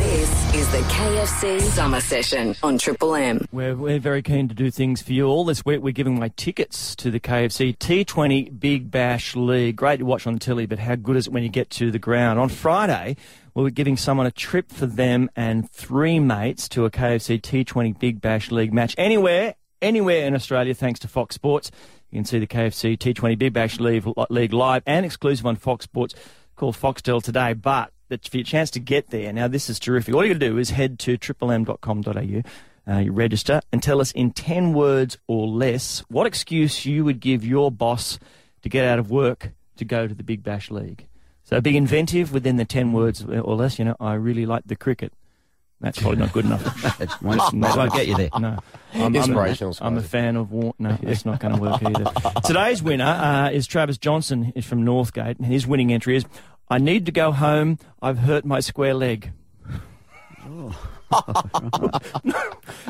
This 0.00 0.54
is 0.54 0.72
the 0.72 0.78
KFC 0.78 1.60
Summer 1.60 2.00
Session 2.00 2.56
on 2.62 2.78
Triple 2.78 3.14
M. 3.14 3.46
We're, 3.52 3.76
we're 3.76 3.98
very 3.98 4.22
keen 4.22 4.48
to 4.48 4.54
do 4.54 4.70
things 4.70 5.02
for 5.02 5.12
you 5.12 5.26
all. 5.26 5.44
This 5.44 5.62
week 5.62 5.82
we're 5.82 5.92
giving 5.92 6.16
away 6.16 6.32
tickets 6.36 6.96
to 6.96 7.10
the 7.10 7.20
KFC 7.20 7.76
T20 7.76 8.58
Big 8.58 8.90
Bash 8.90 9.36
League. 9.36 9.76
Great 9.76 9.98
to 9.98 10.06
watch 10.06 10.26
on 10.26 10.32
the 10.32 10.38
telly, 10.38 10.64
but 10.64 10.78
how 10.78 10.94
good 10.94 11.16
is 11.16 11.26
it 11.26 11.34
when 11.34 11.42
you 11.42 11.50
get 11.50 11.68
to 11.72 11.90
the 11.90 11.98
ground? 11.98 12.38
On 12.38 12.48
Friday, 12.48 13.14
we're 13.54 13.68
giving 13.68 13.98
someone 13.98 14.26
a 14.26 14.30
trip 14.30 14.72
for 14.72 14.86
them 14.86 15.28
and 15.36 15.70
three 15.70 16.18
mates 16.18 16.66
to 16.70 16.86
a 16.86 16.90
KFC 16.90 17.38
T20 17.38 17.98
Big 17.98 18.22
Bash 18.22 18.50
League 18.50 18.72
match 18.72 18.94
anywhere, 18.96 19.54
anywhere 19.82 20.26
in 20.26 20.34
Australia, 20.34 20.72
thanks 20.72 20.98
to 21.00 21.08
Fox 21.08 21.34
Sports. 21.34 21.70
You 22.10 22.16
can 22.16 22.24
see 22.24 22.38
the 22.38 22.46
KFC 22.46 22.96
T20 22.96 23.38
Big 23.38 23.52
Bash 23.52 23.78
League 23.78 24.54
live 24.54 24.82
and 24.86 25.04
exclusive 25.04 25.44
on 25.44 25.56
Fox 25.56 25.84
Sports 25.84 26.14
called 26.56 26.74
Foxtel 26.74 27.22
today. 27.22 27.52
But 27.52 27.92
that 28.10 28.28
for 28.28 28.36
your 28.36 28.44
chance 28.44 28.70
to 28.72 28.80
get 28.80 29.10
there, 29.10 29.32
now 29.32 29.48
this 29.48 29.70
is 29.70 29.78
terrific. 29.78 30.14
All 30.14 30.24
you 30.24 30.34
got 30.34 30.40
to 30.40 30.48
do 30.48 30.58
is 30.58 30.70
head 30.70 30.98
to 31.00 31.16
triplem.com.au, 31.16 32.92
uh, 32.92 32.98
you 32.98 33.12
register, 33.12 33.60
and 33.72 33.82
tell 33.82 34.00
us 34.00 34.12
in 34.12 34.32
10 34.32 34.74
words 34.74 35.16
or 35.26 35.46
less 35.46 36.00
what 36.08 36.26
excuse 36.26 36.84
you 36.84 37.04
would 37.04 37.20
give 37.20 37.44
your 37.44 37.70
boss 37.70 38.18
to 38.62 38.68
get 38.68 38.84
out 38.84 38.98
of 38.98 39.10
work 39.10 39.52
to 39.76 39.84
go 39.84 40.06
to 40.06 40.14
the 40.14 40.22
Big 40.22 40.42
Bash 40.42 40.70
League. 40.70 41.06
So 41.44 41.60
be 41.60 41.76
inventive 41.76 42.32
within 42.32 42.56
the 42.56 42.64
10 42.64 42.92
words 42.92 43.24
or 43.24 43.56
less. 43.56 43.78
You 43.78 43.86
know, 43.86 43.96
I 43.98 44.14
really 44.14 44.46
like 44.46 44.64
the 44.66 44.76
cricket. 44.76 45.12
That's 45.80 45.98
probably 45.98 46.18
not 46.18 46.32
good 46.32 46.44
enough. 46.44 46.60
It 47.00 47.10
won't, 47.22 47.40
it 47.54 47.76
won't 47.76 47.92
get 47.92 48.06
you 48.06 48.16
there. 48.16 48.28
No. 48.38 48.58
I'm, 48.92 49.16
Inspirational, 49.16 49.74
I'm, 49.80 49.94
a, 49.94 49.98
I'm 49.98 50.04
a 50.04 50.06
fan 50.06 50.36
of 50.36 50.52
war. 50.52 50.74
No, 50.78 50.98
that's 51.02 51.24
not 51.24 51.40
going 51.40 51.54
to 51.54 51.60
work 51.60 51.82
either. 51.82 52.04
Today's 52.44 52.82
winner 52.82 53.04
uh, 53.04 53.50
is 53.50 53.66
Travis 53.66 53.96
Johnson. 53.96 54.52
He's 54.54 54.66
from 54.66 54.84
Northgate. 54.84 55.38
And 55.38 55.46
his 55.46 55.66
winning 55.66 55.92
entry 55.92 56.16
is 56.16 56.26
I 56.70 56.78
need 56.78 57.04
to 57.06 57.12
go 57.12 57.32
home. 57.32 57.78
I've 58.00 58.18
hurt 58.18 58.44
my 58.44 58.60
square 58.60 58.94
leg. 58.94 59.32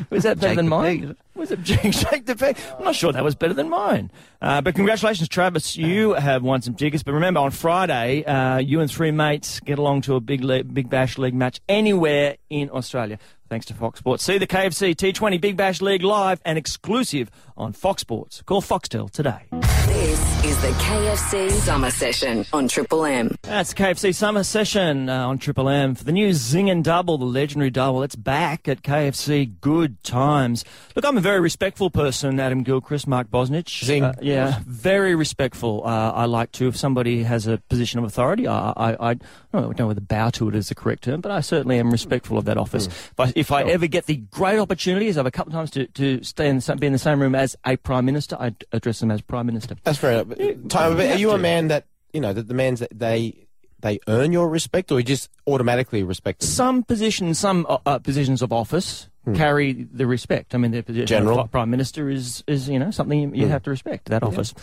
was 0.09 0.23
that 0.23 0.39
better 0.39 0.49
Shake 0.49 0.55
than 0.55 0.69
mine? 0.69 1.07
peg. 1.07 1.15
Was 1.35 1.51
it 1.51 1.65
shake, 1.67 1.93
shake 1.93 2.25
the 2.27 2.35
peg? 2.35 2.57
I'm 2.77 2.85
not 2.85 2.95
sure 2.95 3.11
that 3.11 3.23
was 3.23 3.35
better 3.35 3.53
than 3.53 3.69
mine. 3.69 4.11
Uh, 4.41 4.61
but 4.61 4.75
congratulations, 4.75 5.27
Travis. 5.27 5.75
You 5.75 6.13
have 6.13 6.43
won 6.43 6.61
some 6.61 6.75
tickets. 6.75 7.01
But 7.03 7.13
remember, 7.13 7.39
on 7.39 7.51
Friday, 7.51 8.23
uh, 8.25 8.57
you 8.59 8.79
and 8.79 8.89
three 8.91 9.11
mates 9.11 9.59
get 9.59 9.79
along 9.79 10.01
to 10.03 10.15
a 10.15 10.19
big 10.19 10.43
le- 10.43 10.63
big 10.63 10.89
bash 10.89 11.17
league 11.17 11.33
match 11.33 11.59
anywhere 11.67 12.37
in 12.49 12.69
Australia. 12.69 13.17
Thanks 13.49 13.65
to 13.67 13.73
Fox 13.73 13.99
Sports. 13.99 14.23
See 14.23 14.37
the 14.37 14.47
KFC 14.47 14.95
T20 14.95 15.41
Big 15.41 15.57
Bash 15.57 15.81
League 15.81 16.03
live 16.03 16.39
and 16.45 16.57
exclusive 16.57 17.29
on 17.57 17.73
Fox 17.73 18.01
Sports. 18.01 18.41
Call 18.43 18.61
Foxtel 18.61 19.09
today. 19.11 19.41
This 19.87 20.40
is 20.43 20.59
the 20.59 20.69
KFC 20.69 21.51
Summer 21.51 21.91
Session 21.91 22.47
on 22.51 22.67
Triple 22.67 23.05
M. 23.05 23.35
That's 23.43 23.73
the 23.73 23.75
KFC 23.75 24.15
Summer 24.15 24.43
Session 24.43 25.07
uh, 25.07 25.27
on 25.27 25.37
Triple 25.37 25.69
M 25.69 25.93
for 25.93 26.03
the 26.03 26.11
new 26.11 26.33
Zing 26.33 26.67
and 26.67 26.83
Double, 26.83 27.19
the 27.19 27.25
legendary 27.25 27.69
double. 27.69 28.01
It's 28.01 28.15
back 28.15 28.67
at 28.67 28.81
KFC. 28.81 29.59
Good 29.61 30.03
times. 30.03 30.65
Look, 30.95 31.05
I'm 31.05 31.15
a 31.15 31.21
very 31.21 31.39
respectful 31.39 31.91
person, 31.91 32.39
Adam 32.39 32.63
Gilchrist, 32.63 33.07
Mark 33.07 33.29
Bosnich. 33.29 33.85
Zing. 33.85 34.03
Uh, 34.03 34.13
yeah, 34.19 34.61
very 34.65 35.13
respectful. 35.13 35.83
Uh, 35.85 36.11
I 36.11 36.25
like 36.25 36.51
to, 36.53 36.67
if 36.67 36.75
somebody 36.75 37.21
has 37.21 37.45
a 37.45 37.59
position 37.69 37.99
of 37.99 38.05
authority, 38.05 38.47
I, 38.47 38.71
I, 38.71 38.91
I, 38.93 39.09
I 39.11 39.15
don't 39.53 39.77
know 39.77 39.87
whether 39.87 40.01
bow 40.01 40.31
to 40.31 40.49
it 40.49 40.55
is 40.55 40.69
the 40.69 40.75
correct 40.75 41.03
term, 41.03 41.21
but 41.21 41.31
I 41.31 41.41
certainly 41.41 41.77
am 41.77 41.91
respectful 41.91 42.39
of 42.39 42.45
that 42.45 42.57
office. 42.57 42.87
If 42.87 43.19
I, 43.19 43.33
if 43.35 43.51
I 43.51 43.63
ever 43.63 43.85
get 43.85 44.07
the 44.07 44.15
great 44.15 44.57
opportunity, 44.57 45.07
as 45.07 45.19
I've 45.19 45.27
a 45.27 45.31
couple 45.31 45.51
of 45.51 45.55
times 45.55 45.71
to, 45.71 45.85
to 45.85 46.23
stay 46.23 46.49
in 46.49 46.57
the, 46.57 46.75
be 46.77 46.87
in 46.87 46.93
the 46.93 46.99
same 46.99 47.21
room 47.21 47.35
as 47.35 47.55
a 47.63 47.75
Prime 47.77 48.05
Minister, 48.05 48.37
I 48.39 48.55
address 48.71 49.01
them 49.01 49.11
as 49.11 49.21
Prime 49.21 49.45
Minister. 49.45 49.75
That's 49.83 49.99
fair 49.99 50.13
enough. 50.13 50.30
Tom, 50.69 50.99
are 50.99 51.15
you 51.15 51.31
a 51.31 51.37
man 51.37 51.67
that 51.67 51.85
you 52.13 52.21
know 52.21 52.33
that 52.33 52.47
the 52.47 52.53
man's 52.53 52.79
that 52.79 52.97
they 52.97 53.47
they 53.79 53.99
earn 54.07 54.31
your 54.31 54.49
respect, 54.49 54.91
or 54.91 54.99
you 54.99 55.05
just 55.05 55.29
automatically 55.47 56.03
respect 56.03 56.41
them? 56.41 56.49
some 56.49 56.83
positions, 56.83 57.39
some 57.39 57.65
uh, 57.67 57.77
uh, 57.85 57.99
positions 57.99 58.41
of 58.41 58.51
office 58.51 59.07
carry 59.35 59.73
the 59.73 60.07
respect. 60.07 60.55
I 60.55 60.57
mean, 60.57 60.71
the 60.71 60.81
position 60.81 61.05
General. 61.05 61.41
of 61.41 61.51
prime 61.51 61.69
minister 61.69 62.09
is 62.09 62.43
is 62.47 62.67
you 62.67 62.79
know 62.79 62.91
something 62.91 63.19
you, 63.19 63.43
you 63.43 63.47
have 63.47 63.63
to 63.63 63.69
respect 63.69 64.05
that 64.09 64.23
office. 64.23 64.53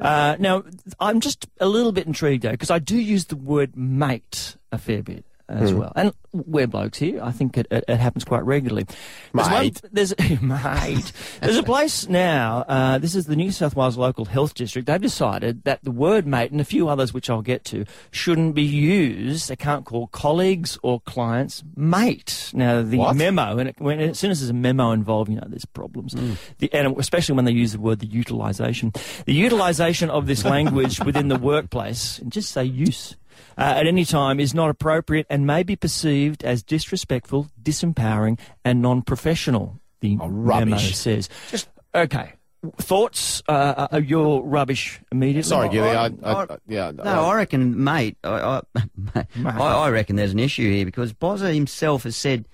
Uh, 0.00 0.36
now, 0.38 0.64
I'm 1.00 1.20
just 1.20 1.46
a 1.60 1.68
little 1.68 1.92
bit 1.92 2.06
intrigued 2.06 2.42
though 2.44 2.52
because 2.52 2.70
I 2.70 2.78
do 2.78 2.96
use 2.96 3.26
the 3.26 3.36
word 3.36 3.76
mate 3.76 4.56
a 4.70 4.78
fair 4.78 5.02
bit. 5.02 5.24
As 5.48 5.70
Hmm. 5.70 5.78
well. 5.78 5.92
And 5.94 6.12
we're 6.32 6.66
blokes 6.66 6.98
here. 6.98 7.22
I 7.22 7.30
think 7.30 7.56
it, 7.58 7.66
it, 7.70 7.84
it 7.86 7.96
happens 7.98 8.24
quite 8.24 8.44
regularly. 8.44 8.86
There's 9.32 9.48
one- 9.48 9.62
Mate. 9.62 9.80
there's 9.92 10.14
mate. 10.42 11.12
There's 11.40 11.56
a 11.58 11.62
place 11.62 12.08
now. 12.08 12.64
Uh, 12.68 12.98
this 12.98 13.14
is 13.14 13.26
the 13.26 13.36
New 13.36 13.52
South 13.52 13.76
Wales 13.76 13.96
Local 13.96 14.24
Health 14.24 14.54
District. 14.54 14.86
They've 14.86 15.00
decided 15.00 15.64
that 15.64 15.84
the 15.84 15.90
word 15.90 16.26
mate 16.26 16.50
and 16.50 16.60
a 16.60 16.64
few 16.64 16.88
others, 16.88 17.12
which 17.14 17.28
I'll 17.30 17.42
get 17.42 17.64
to, 17.66 17.84
shouldn't 18.10 18.54
be 18.54 18.62
used. 18.62 19.48
They 19.48 19.56
can't 19.56 19.84
call 19.84 20.08
colleagues 20.08 20.78
or 20.82 21.00
clients 21.00 21.62
mate. 21.76 22.50
Now 22.54 22.82
the 22.82 22.98
What? 22.98 23.16
memo, 23.16 23.58
and 23.58 23.68
it, 23.68 23.76
when 23.78 24.00
as 24.00 24.18
soon 24.18 24.30
as 24.30 24.40
there's 24.40 24.50
a 24.50 24.54
memo 24.54 24.90
involved, 24.92 25.30
you 25.30 25.36
know 25.36 25.46
there's 25.46 25.64
problems. 25.66 26.14
The, 26.58 26.72
and 26.72 26.96
especially 26.98 27.34
when 27.36 27.44
they 27.44 27.52
use 27.52 27.72
the 27.72 27.80
word 27.80 28.00
the 28.00 28.06
utilisation, 28.06 28.92
the 29.26 29.34
utilisation 29.34 30.10
of 30.10 30.26
this 30.26 30.44
language 30.44 31.00
within 31.00 31.28
the 31.28 31.38
workplace, 31.38 32.18
and 32.18 32.32
just 32.32 32.50
say 32.50 32.64
use 32.64 33.14
uh, 33.58 33.62
at 33.62 33.86
any 33.86 34.04
time 34.04 34.40
is 34.40 34.54
not 34.54 34.70
appropriate 34.70 35.26
and 35.30 35.46
may 35.46 35.62
be 35.62 35.76
perceived 35.76 36.42
as 36.44 36.62
disrespectful, 36.62 37.48
disempowering, 37.62 38.38
and 38.64 38.80
non-professional. 38.82 39.80
The 40.00 40.16
memo 40.16 40.28
rubbish. 40.28 40.94
says. 40.96 41.28
Just 41.50 41.68
okay. 41.94 42.32
Thoughts? 42.78 43.42
Uh, 43.48 43.88
uh, 43.92 43.98
your 43.98 44.42
rubbish 44.42 45.00
immediately. 45.12 45.48
Sorry, 45.48 45.68
Gilly. 45.68 45.90
I, 45.90 46.06
I- 46.06 46.10
I, 46.22 46.42
I, 46.44 46.56
yeah. 46.66 46.90
No, 46.92 47.02
I 47.02 47.34
reckon, 47.36 47.82
mate. 47.84 48.16
I, 48.24 48.60
I, 48.74 49.24
I, 49.44 49.50
I 49.50 49.90
reckon 49.90 50.16
there's 50.16 50.32
an 50.32 50.38
issue 50.38 50.70
here 50.70 50.84
because 50.86 51.12
Bozza 51.12 51.52
himself 51.54 52.04
has 52.04 52.16
said, 52.16 52.46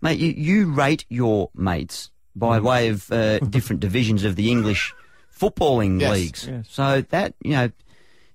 mate, 0.00 0.18
you, 0.18 0.30
you 0.32 0.72
rate 0.72 1.04
your 1.08 1.50
mates 1.54 2.10
by 2.34 2.58
Mm. 2.58 2.62
way 2.64 2.88
of 2.88 3.12
uh, 3.12 3.38
different 3.40 3.80
divisions 3.80 4.24
of 4.24 4.36
the 4.36 4.50
English 4.50 4.92
footballing 5.38 6.00
Yes. 6.00 6.12
leagues. 6.12 6.46
Yes. 6.48 6.66
So 6.68 7.02
that 7.10 7.34
you 7.42 7.52
know, 7.52 7.70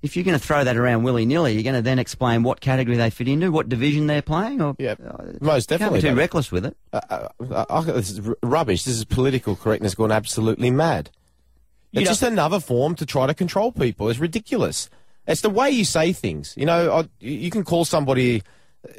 if 0.02 0.16
you're 0.16 0.24
going 0.26 0.38
to 0.40 0.44
throw 0.46 0.64
that 0.64 0.78
around 0.78 1.04
willy 1.04 1.26
nilly, 1.26 1.54
you're 1.54 1.64
going 1.64 1.76
to 1.76 1.82
then 1.82 2.00
explain 2.00 2.44
what 2.44 2.62
category 2.62 2.98
they 2.98 3.10
fit 3.10 3.28
into, 3.28 3.52
what 3.52 3.68
division 3.70 4.08
they're 4.08 4.22
playing, 4.22 4.62
or 4.62 4.76
Yeah, 4.78 4.92
uh, 5.04 5.24
most 5.42 5.70
can't 5.70 5.80
definitely. 5.80 6.02
be 6.02 6.10
too 6.10 6.16
reckless 6.16 6.52
with 6.52 6.66
it. 6.66 6.78
uh, 6.94 7.00
uh, 7.10 7.28
uh, 7.70 7.82
this 7.82 8.12
is 8.12 8.28
r- 8.28 8.38
rubbish. 8.44 8.84
This 8.84 8.96
is 8.96 9.06
political 9.06 9.56
correctness 9.56 9.96
gone 9.96 10.12
absolutely 10.12 10.70
mad. 10.72 11.10
You 11.92 12.02
It's 12.02 12.06
know- 12.06 12.12
just 12.12 12.24
another 12.24 12.60
form 12.60 12.96
to 12.96 13.06
try 13.06 13.26
to 13.28 13.34
control 13.34 13.72
people. 13.72 14.10
It's 14.10 14.20
ridiculous. 14.20 14.90
It's 15.26 15.42
the 15.42 15.50
way 15.50 15.70
you 15.72 15.84
say 15.86 16.14
things. 16.14 16.54
You 16.56 16.66
know, 16.66 16.92
I, 16.92 17.00
you 17.20 17.32
you 17.32 17.50
can 17.50 17.64
call 17.64 17.84
somebody, 17.84 18.44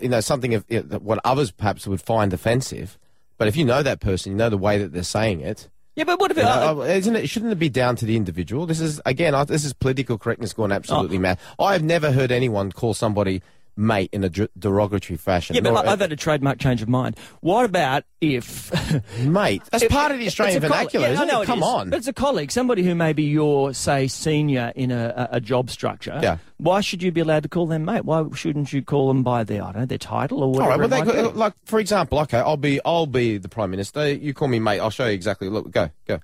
you 0.03 0.09
know, 0.09 0.21
something 0.21 0.53
of 0.55 0.65
you 0.69 0.83
know, 0.83 0.99
what 0.99 1.21
others 1.25 1.51
perhaps 1.51 1.87
would 1.87 2.03
find 2.03 2.33
offensive, 2.33 2.99
but 3.39 3.47
if 3.49 3.57
you 3.57 3.65
know 3.65 3.83
that 3.83 4.01
person, 4.01 4.33
you 4.33 4.37
know 4.39 4.51
the 4.51 4.59
way 4.59 4.79
that 4.79 4.93
they're 4.93 5.03
saying 5.05 5.41
it. 5.41 5.69
Yeah, 5.99 6.05
but 6.05 6.21
what 6.21 6.31
if 6.31 6.37
You 6.37 6.45
it, 6.45 6.47
know, 6.47 6.83
isn't 6.83 7.17
it? 7.17 7.29
Shouldn't 7.29 7.51
it 7.51 7.59
be 7.59 7.69
down 7.69 7.97
to 7.97 8.05
the 8.05 8.17
individual? 8.17 8.67
This 8.67 8.79
is 8.81 9.01
again. 9.05 9.35
This 9.49 9.65
is 9.65 9.73
political 9.73 10.17
correctness 10.17 10.53
gone 10.53 10.71
absolutely 10.71 11.17
Oh. 11.17 11.21
mad. 11.21 11.39
I 11.59 11.73
have 11.73 11.83
never 11.83 12.13
heard 12.13 12.31
anyone 12.31 12.71
call 12.71 12.95
somebody 12.95 13.43
mate 13.79 14.11
in 14.12 14.25
a 14.25 14.29
der- 14.29 14.49
derogatory 14.59 15.17
fashion. 15.17 15.55
yeah, 15.55 15.62
but 15.62 15.87
I- 15.87 15.93
I've 15.93 16.01
had 16.01 16.12
a 16.12 16.17
trademark 16.17 16.59
change 16.59 16.83
of 16.83 16.88
mind. 16.88 17.17
What 17.41 17.64
about 17.64 18.03
if 18.21 18.71
mate, 19.21 19.62
that's 19.71 19.87
part 19.87 20.11
of 20.12 20.19
the 20.19 20.27
Australian 20.27 20.57
It's 20.57 20.64
a 20.64 20.69
coll- 20.69 20.77
vernacular. 20.77 21.07
Yeah, 21.07 21.12
isn't 21.14 21.29
it? 21.29 21.43
it 21.43 21.47
Come 21.47 21.59
is. 21.61 21.64
on. 21.64 21.91
But 21.91 21.97
it's 21.99 22.09
a 22.09 22.12
colleague, 22.12 22.51
somebody 22.51 22.83
who 22.83 22.95
maybe 22.95 23.23
you're, 23.23 23.73
say, 23.73 24.09
senior 24.09 24.73
in 24.75 24.91
a, 24.91 25.29
a, 25.33 25.41
job 25.41 25.71
structure. 25.71 26.19
Yeah. 26.23 26.38
Why 26.57 26.81
should 26.81 27.03
you 27.03 27.12
be 27.12 27.21
allowed 27.21 27.45
to 27.45 27.49
call 27.49 27.67
them 27.67 27.85
mate? 27.85 28.05
Why 28.05 28.25
shouldn't 28.35 28.73
you 28.73 28.83
call 28.83 29.09
them 29.09 29.23
by 29.23 29.45
their, 29.45 29.62
I 29.62 29.73
don't 29.73 29.83
know, 29.83 29.87
their 29.87 29.99
title 29.99 30.43
or 30.43 30.51
whatever? 30.51 30.71
right, 30.71 30.79
well, 30.81 30.88
they 30.88 31.03
could, 31.03 31.33
be? 31.35 31.38
like 31.38 31.53
for 31.64 31.79
example, 31.79 32.19
okay, 32.21 32.38
I'll 32.38 32.57
be 32.57 32.81
I'll 32.85 33.07
be 33.07 33.38
the 33.38 33.49
prime 33.49 33.71
minister. 33.71 34.09
You 34.12 34.35
call 34.35 34.49
me 34.49 34.59
mate. 34.59 34.81
I'll 34.81 34.91
show 34.91 35.07
you 35.07 35.12
exactly. 35.12 35.49
Look, 35.49 35.71
go, 35.71 35.91
go, 36.07 36.19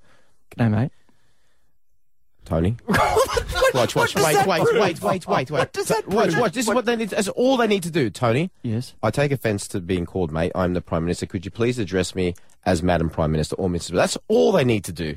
G'day, 0.56 0.70
mate. 0.70 0.90
Tony. 2.44 2.76
watch, 3.74 3.94
watch, 3.94 4.14
wait, 4.14 4.46
wait, 4.46 4.46
wait, 4.46 4.74
wait, 4.74 5.02
wait, 5.02 5.26
wait. 5.28 5.50
What 5.50 5.72
does 5.72 5.88
that 5.88 6.06
Watch, 6.08 6.30
prove? 6.30 6.40
watch. 6.40 6.52
This 6.52 6.68
is 6.68 6.74
what 6.74 6.84
they 6.84 6.96
need. 6.96 7.10
That's 7.10 7.28
all 7.28 7.56
they 7.56 7.66
need 7.66 7.82
to 7.84 7.90
do, 7.90 8.10
Tony. 8.10 8.50
Yes. 8.62 8.94
I 9.02 9.10
take 9.10 9.32
offence 9.32 9.66
to 9.68 9.80
being 9.80 10.06
called 10.06 10.32
mate. 10.32 10.52
I'm 10.54 10.74
the 10.74 10.80
prime 10.80 11.04
minister. 11.04 11.26
Could 11.26 11.44
you 11.44 11.50
please 11.50 11.78
address 11.78 12.14
me 12.14 12.34
as 12.64 12.82
Madam 12.82 13.10
Prime 13.10 13.32
Minister 13.32 13.56
or 13.56 13.68
Mrs. 13.68 13.90
That's 13.94 14.16
all 14.28 14.52
they 14.52 14.64
need 14.64 14.84
to 14.84 14.92
do. 14.92 15.16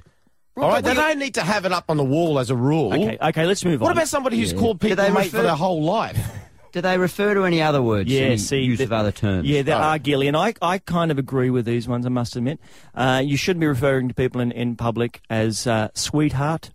All 0.57 0.69
right, 0.69 0.83
they 0.83 0.95
don't 0.95 1.19
need 1.19 1.35
to 1.35 1.43
have 1.43 1.65
it 1.65 1.71
up 1.71 1.85
on 1.87 1.97
the 1.97 2.03
wall 2.03 2.39
as 2.39 2.49
a 2.49 2.55
rule. 2.55 2.91
Okay, 2.91 3.17
okay, 3.21 3.45
let's 3.45 3.63
move 3.63 3.81
on. 3.81 3.85
What 3.85 3.91
about 3.91 4.07
somebody 4.07 4.37
who's 4.39 4.53
Yeah. 4.53 4.59
called 4.59 4.79
Do 4.79 4.87
people 4.89 5.11
mate 5.11 5.29
for 5.29 5.43
their 5.43 5.55
whole 5.55 5.83
life? 5.83 6.17
Do 6.73 6.81
they 6.81 6.97
refer 6.97 7.33
to 7.35 7.43
any 7.45 7.61
other 7.61 7.81
words? 7.81 8.11
Yeah, 8.11 8.21
any 8.23 8.37
see, 8.37 8.61
use 8.61 8.79
the- 8.79 8.83
of 8.85 8.91
other 8.91 9.11
terms. 9.11 9.47
Yeah, 9.47 9.61
there 9.61 9.75
Oh. 9.77 9.79
are, 9.81 9.99
Gilly, 9.99 10.27
and 10.27 10.35
I, 10.35 10.53
I 10.61 10.79
kind 10.79 11.11
of 11.11 11.17
agree 11.19 11.49
with 11.51 11.65
these 11.65 11.87
ones, 11.87 12.05
I 12.05 12.09
must 12.09 12.35
admit. 12.35 12.59
Uh, 12.95 13.21
you 13.23 13.37
shouldn't 13.37 13.61
be 13.61 13.67
referring 13.67 14.07
to 14.09 14.13
people 14.15 14.41
in, 14.41 14.51
in 14.51 14.75
public 14.75 15.21
as 15.29 15.65
uh, 15.67 15.89
sweetheart, 15.93 16.71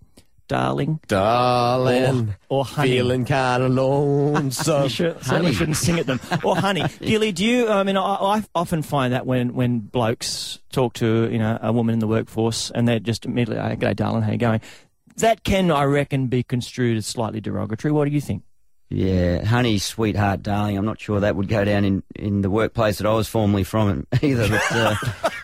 darling, 0.49 1.01
Darling, 1.09 2.35
or, 2.49 2.59
or 2.61 2.65
honey. 2.65 2.91
feeling 2.91 3.25
kind 3.25 3.63
of 3.63 3.71
lonesome. 3.71 4.83
You 4.83 4.89
should, 4.89 5.25
certainly 5.25 5.53
shouldn't 5.53 5.77
sing 5.77 5.99
at 5.99 6.07
them. 6.07 6.21
Or 6.43 6.57
honey. 6.57 6.85
Gilly, 7.01 7.33
do 7.33 7.45
you, 7.45 7.69
I 7.69 7.83
mean, 7.83 7.97
I, 7.97 8.15
I 8.15 8.45
often 8.55 8.83
find 8.83 9.13
that 9.13 9.27
when, 9.27 9.55
when 9.55 9.81
blokes 9.81 10.59
talk 10.73 10.95
to, 10.95 11.29
you 11.31 11.39
know, 11.39 11.59
a 11.63 11.73
woman 11.73 11.93
in 11.95 11.99
the 11.99 12.07
workforce 12.07 12.71
and 12.71 12.87
they're 12.87 13.01
just 13.01 13.25
immediately, 13.25 13.59
oh, 13.63 13.77
g'day, 13.77 13.97
darling, 13.97 14.23
how 14.23 14.33
you 14.33 14.39
going? 14.39 14.61
That 15.17 15.45
can, 15.45 15.71
I 15.71 15.85
reckon, 15.85 16.27
be 16.29 16.43
construed 16.43 16.97
as 16.97 17.07
slightly 17.07 17.41
derogatory. 17.41 17.93
What 17.93 18.07
do 18.07 18.11
you 18.11 18.21
think? 18.21 18.43
Yeah, 18.95 19.43
honey, 19.45 19.79
sweetheart, 19.79 20.43
darling. 20.43 20.77
I'm 20.77 20.85
not 20.85 21.01
sure 21.01 21.21
that 21.21 21.35
would 21.35 21.49
go 21.49 21.65
down 21.65 21.85
in, 21.87 22.03
in 22.15 22.43
the 22.43 22.51
workplace 22.51 22.99
that 22.99 23.07
I 23.07 23.15
was 23.15 23.27
formerly 23.27 23.65
from 23.65 24.07
either. 24.23 24.49
But 24.49 24.63
uh, 24.73 24.95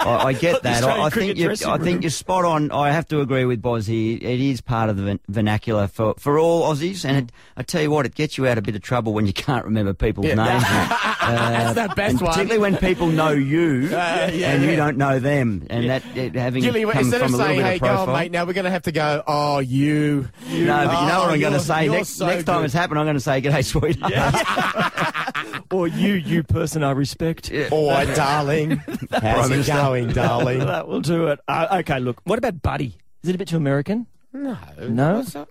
I, 0.00 0.24
I 0.26 0.32
get 0.34 0.62
that. 0.64 0.84
I, 0.84 1.04
I 1.04 1.10
think 1.10 1.38
you, 1.38 1.44
dressing 1.46 1.68
I 1.70 1.78
think 1.78 2.02
you're 2.02 2.10
spot 2.10 2.44
on. 2.44 2.70
I 2.70 2.90
have 2.90 3.08
to 3.08 3.20
agree 3.22 3.46
with 3.46 3.62
Boz 3.62 3.86
here. 3.86 4.18
It 4.20 4.40
is 4.40 4.60
part 4.60 4.90
of 4.90 4.98
the 4.98 5.18
vernacular 5.28 5.86
for, 5.86 6.14
for 6.18 6.38
all 6.38 6.70
Aussies, 6.70 7.06
and 7.06 7.16
it, 7.16 7.32
I 7.56 7.62
tell 7.62 7.80
you 7.80 7.90
what, 7.90 8.04
it 8.04 8.14
gets 8.14 8.36
you 8.36 8.46
out 8.46 8.58
of 8.58 8.64
a 8.64 8.66
bit 8.66 8.76
of 8.76 8.82
trouble 8.82 9.14
when 9.14 9.26
you 9.26 9.32
can't 9.48 9.64
remember 9.64 9.94
people's 9.94 10.26
names. 10.26 10.38
uh, 10.66 11.72
the 11.72 11.88
best 11.94 12.12
and 12.12 12.20
one. 12.20 12.32
particularly 12.32 12.58
when 12.60 12.76
people 12.76 13.06
know 13.06 13.30
you 13.30 13.86
Uh, 13.92 14.30
yeah, 14.32 14.52
and 14.52 14.62
you 14.62 14.76
don't 14.76 14.98
know 14.98 15.18
them, 15.18 15.66
and 15.70 15.88
that 15.88 16.02
it, 16.14 16.34
having 16.34 16.62
Gilly, 16.62 16.82
come 16.84 16.98
instead 16.98 17.22
from 17.22 17.32
of 17.32 17.40
saying, 17.40 17.60
"Hey, 17.62 17.78
go 17.78 17.86
on, 17.86 18.12
mate," 18.12 18.30
now 18.30 18.44
we're 18.44 18.52
going 18.52 18.64
to 18.66 18.70
have 18.70 18.82
to 18.82 18.92
go. 18.92 19.22
Oh, 19.26 19.58
you. 19.60 20.28
No, 20.48 20.48
but 20.48 20.56
you 20.56 20.64
know 20.64 21.18
what 21.20 21.28
Oh, 21.28 21.32
I'm 21.32 21.40
going 21.40 21.52
to 21.54 21.60
say 21.60 21.88
next 21.88 22.10
so 22.10 22.26
next 22.26 22.44
time 22.44 22.58
good. 22.58 22.66
it's 22.66 22.74
happened. 22.74 22.98
I'm 22.98 23.06
going 23.06 23.16
to 23.16 23.20
say, 23.20 23.37
"G'day, 23.40 23.64
sweetheart." 23.64 25.14
Or 25.70 25.86
you, 25.86 26.14
you 26.14 26.42
person 26.44 26.82
I 26.82 26.92
respect. 26.92 27.50
Oh, 27.70 28.14
darling. 28.14 28.70
How's 29.12 29.50
it 29.50 29.66
going, 29.66 30.08
darling? 30.12 30.60
that 30.60 30.88
will 30.88 31.02
do 31.02 31.26
it. 31.26 31.40
Uh, 31.46 31.80
okay, 31.80 32.00
look, 32.00 32.20
what 32.24 32.38
about 32.38 32.62
Buddy? 32.62 32.96
Is 33.22 33.28
it 33.28 33.34
a 33.34 33.38
bit 33.38 33.48
too 33.48 33.58
American? 33.58 34.06
No. 34.32 34.56
No? 34.80 35.16
What's 35.16 35.34
that? 35.34 35.48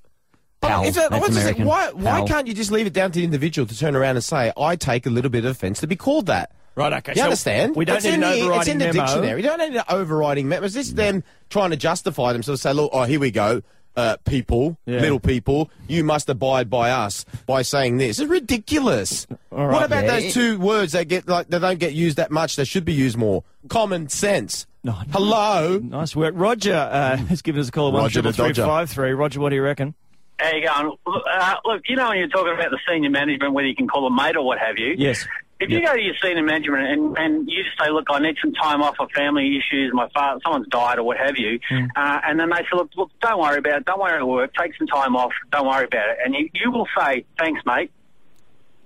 Pal, 0.62 0.84
is 0.86 0.98
it- 0.98 1.10
that's 1.12 1.22
what's 1.22 1.36
this- 1.36 1.44
American. 1.44 1.66
Why, 1.66 1.92
why 1.92 2.20
Pal. 2.20 2.28
can't 2.28 2.48
you 2.48 2.56
just 2.56 2.72
leave 2.72 2.88
it 2.88 2.94
down 2.94 3.12
to 3.12 3.20
the 3.20 3.26
individual 3.26 3.68
to 3.68 3.78
turn 3.78 3.96
around 3.96 4.16
and 4.16 4.24
say, 4.24 4.52
I 4.58 4.76
take 4.76 5.06
a 5.06 5.12
little 5.12 5.30
bit 5.30 5.46
of 5.46 5.52
offence 5.52 5.82
to 5.82 5.88
be 5.88 5.96
called 5.96 6.26
that? 6.28 6.52
Right, 6.74 6.94
okay. 6.94 7.14
You 7.16 7.22
understand? 7.24 7.76
We 7.76 7.86
don't 7.86 7.98
it's 7.98 8.06
need 8.06 8.16
in 8.16 8.24
an 8.24 8.32
the, 8.32 8.42
overriding 8.42 8.60
It's 8.60 8.70
in 8.70 8.78
the 8.80 8.86
memo. 8.86 9.06
dictionary. 9.06 9.42
You 9.42 9.48
don't 9.48 9.60
need 9.60 9.76
an 9.78 9.84
overriding 9.90 10.48
memo. 10.48 10.66
Is 10.66 10.74
this 10.74 10.92
them 10.92 11.24
trying 11.50 11.70
to 11.72 11.76
justify 11.78 12.34
themselves? 12.34 12.62
Say, 12.62 12.74
look, 12.74 12.90
oh, 12.94 13.04
here 13.04 13.20
we 13.20 13.30
go. 13.32 13.62
Uh, 13.98 14.16
people, 14.26 14.78
Yeah. 14.86 15.00
little 15.02 15.20
people, 15.20 15.72
you 15.88 16.04
must 16.04 16.30
abide 16.30 16.70
by 16.70 16.92
us 16.92 17.26
by 17.48 17.64
saying 17.64 17.98
this. 17.98 18.20
It's 18.20 18.30
ridiculous. 18.30 19.26
right, 19.50 19.72
what 19.72 19.84
about 19.86 20.06
yeah. 20.06 20.20
those 20.20 20.34
two 20.36 20.60
words 20.60 20.92
that 20.92 21.08
get 21.08 21.28
like 21.28 21.48
they 21.48 21.58
don't 21.58 21.80
get 21.80 21.94
used 21.94 22.18
that 22.18 22.30
much? 22.30 22.58
They 22.58 22.64
should 22.64 22.86
be 22.86 22.94
used 22.94 23.18
more. 23.18 23.44
Common 23.70 24.08
sense. 24.08 24.68
No, 24.84 24.92
no. 24.92 24.98
Hello. 25.12 25.80
Nice 25.80 26.16
work. 26.16 26.36
Roger 26.38 26.76
uh, 26.76 27.18
has 27.30 27.42
given 27.42 27.60
us 27.60 27.70
a 27.70 27.72
call. 27.72 27.92
One 27.92 28.04
Roger 28.04 28.22
triple 28.22 28.32
the 28.34 28.36
three 28.38 28.48
Dodger. 28.50 28.66
five 28.66 28.90
three. 28.92 29.12
Roger, 29.14 29.40
what 29.40 29.50
do 29.50 29.56
you 29.56 29.64
reckon? 29.64 29.96
How 30.40 30.52
you 30.56 30.64
going? 30.68 30.96
Look, 31.08 31.24
Uh, 31.34 31.56
look, 31.66 31.82
you 31.90 31.96
know 31.96 32.10
when 32.10 32.20
you're 32.20 32.28
talking 32.28 32.54
about 32.54 32.70
the 32.70 32.78
senior 32.88 33.10
management, 33.10 33.54
whether 33.54 33.68
you 33.68 33.76
can 33.76 33.88
call 33.88 34.04
them 34.04 34.16
mate 34.16 34.36
or 34.38 34.46
what 34.46 34.60
have 34.60 34.78
you. 34.78 34.94
Yes. 34.96 35.26
If 35.60 35.70
you 35.72 35.82
go 35.86 35.94
to 35.96 36.02
your 36.02 36.14
senior 36.22 36.44
management 36.44 36.84
and, 36.88 37.18
and 37.18 37.50
you 37.50 37.64
just 37.64 37.78
say, 37.80 37.90
look, 37.90 38.06
I 38.10 38.20
need 38.20 38.36
some 38.42 38.54
time 38.54 38.82
off 38.84 38.96
for 38.98 39.08
family 39.10 39.58
issues, 39.58 39.92
my 39.94 40.08
father, 40.14 40.40
someone's 40.44 40.68
died 40.68 41.00
or 41.00 41.04
what 41.04 41.18
have 41.18 41.36
you, 41.38 41.60
uh, 41.96 42.20
and 42.26 42.40
then 42.40 42.50
they 42.50 42.58
say, 42.58 42.76
look, 42.76 42.92
look, 42.96 43.10
don't 43.22 43.40
worry 43.40 43.58
about 43.58 43.78
it, 43.78 43.86
don't 43.86 44.00
worry 44.00 44.18
about 44.18 44.28
work, 44.28 44.52
take 44.60 44.76
some 44.78 44.88
time 44.88 45.16
off, 45.16 45.32
don't 45.52 45.66
worry 45.68 45.86
about 45.86 46.10
it, 46.10 46.18
and 46.24 46.36
you, 46.36 46.50
you 46.54 46.72
will 46.72 46.88
say, 47.00 47.26
thanks, 47.40 47.62
mate. 47.66 47.92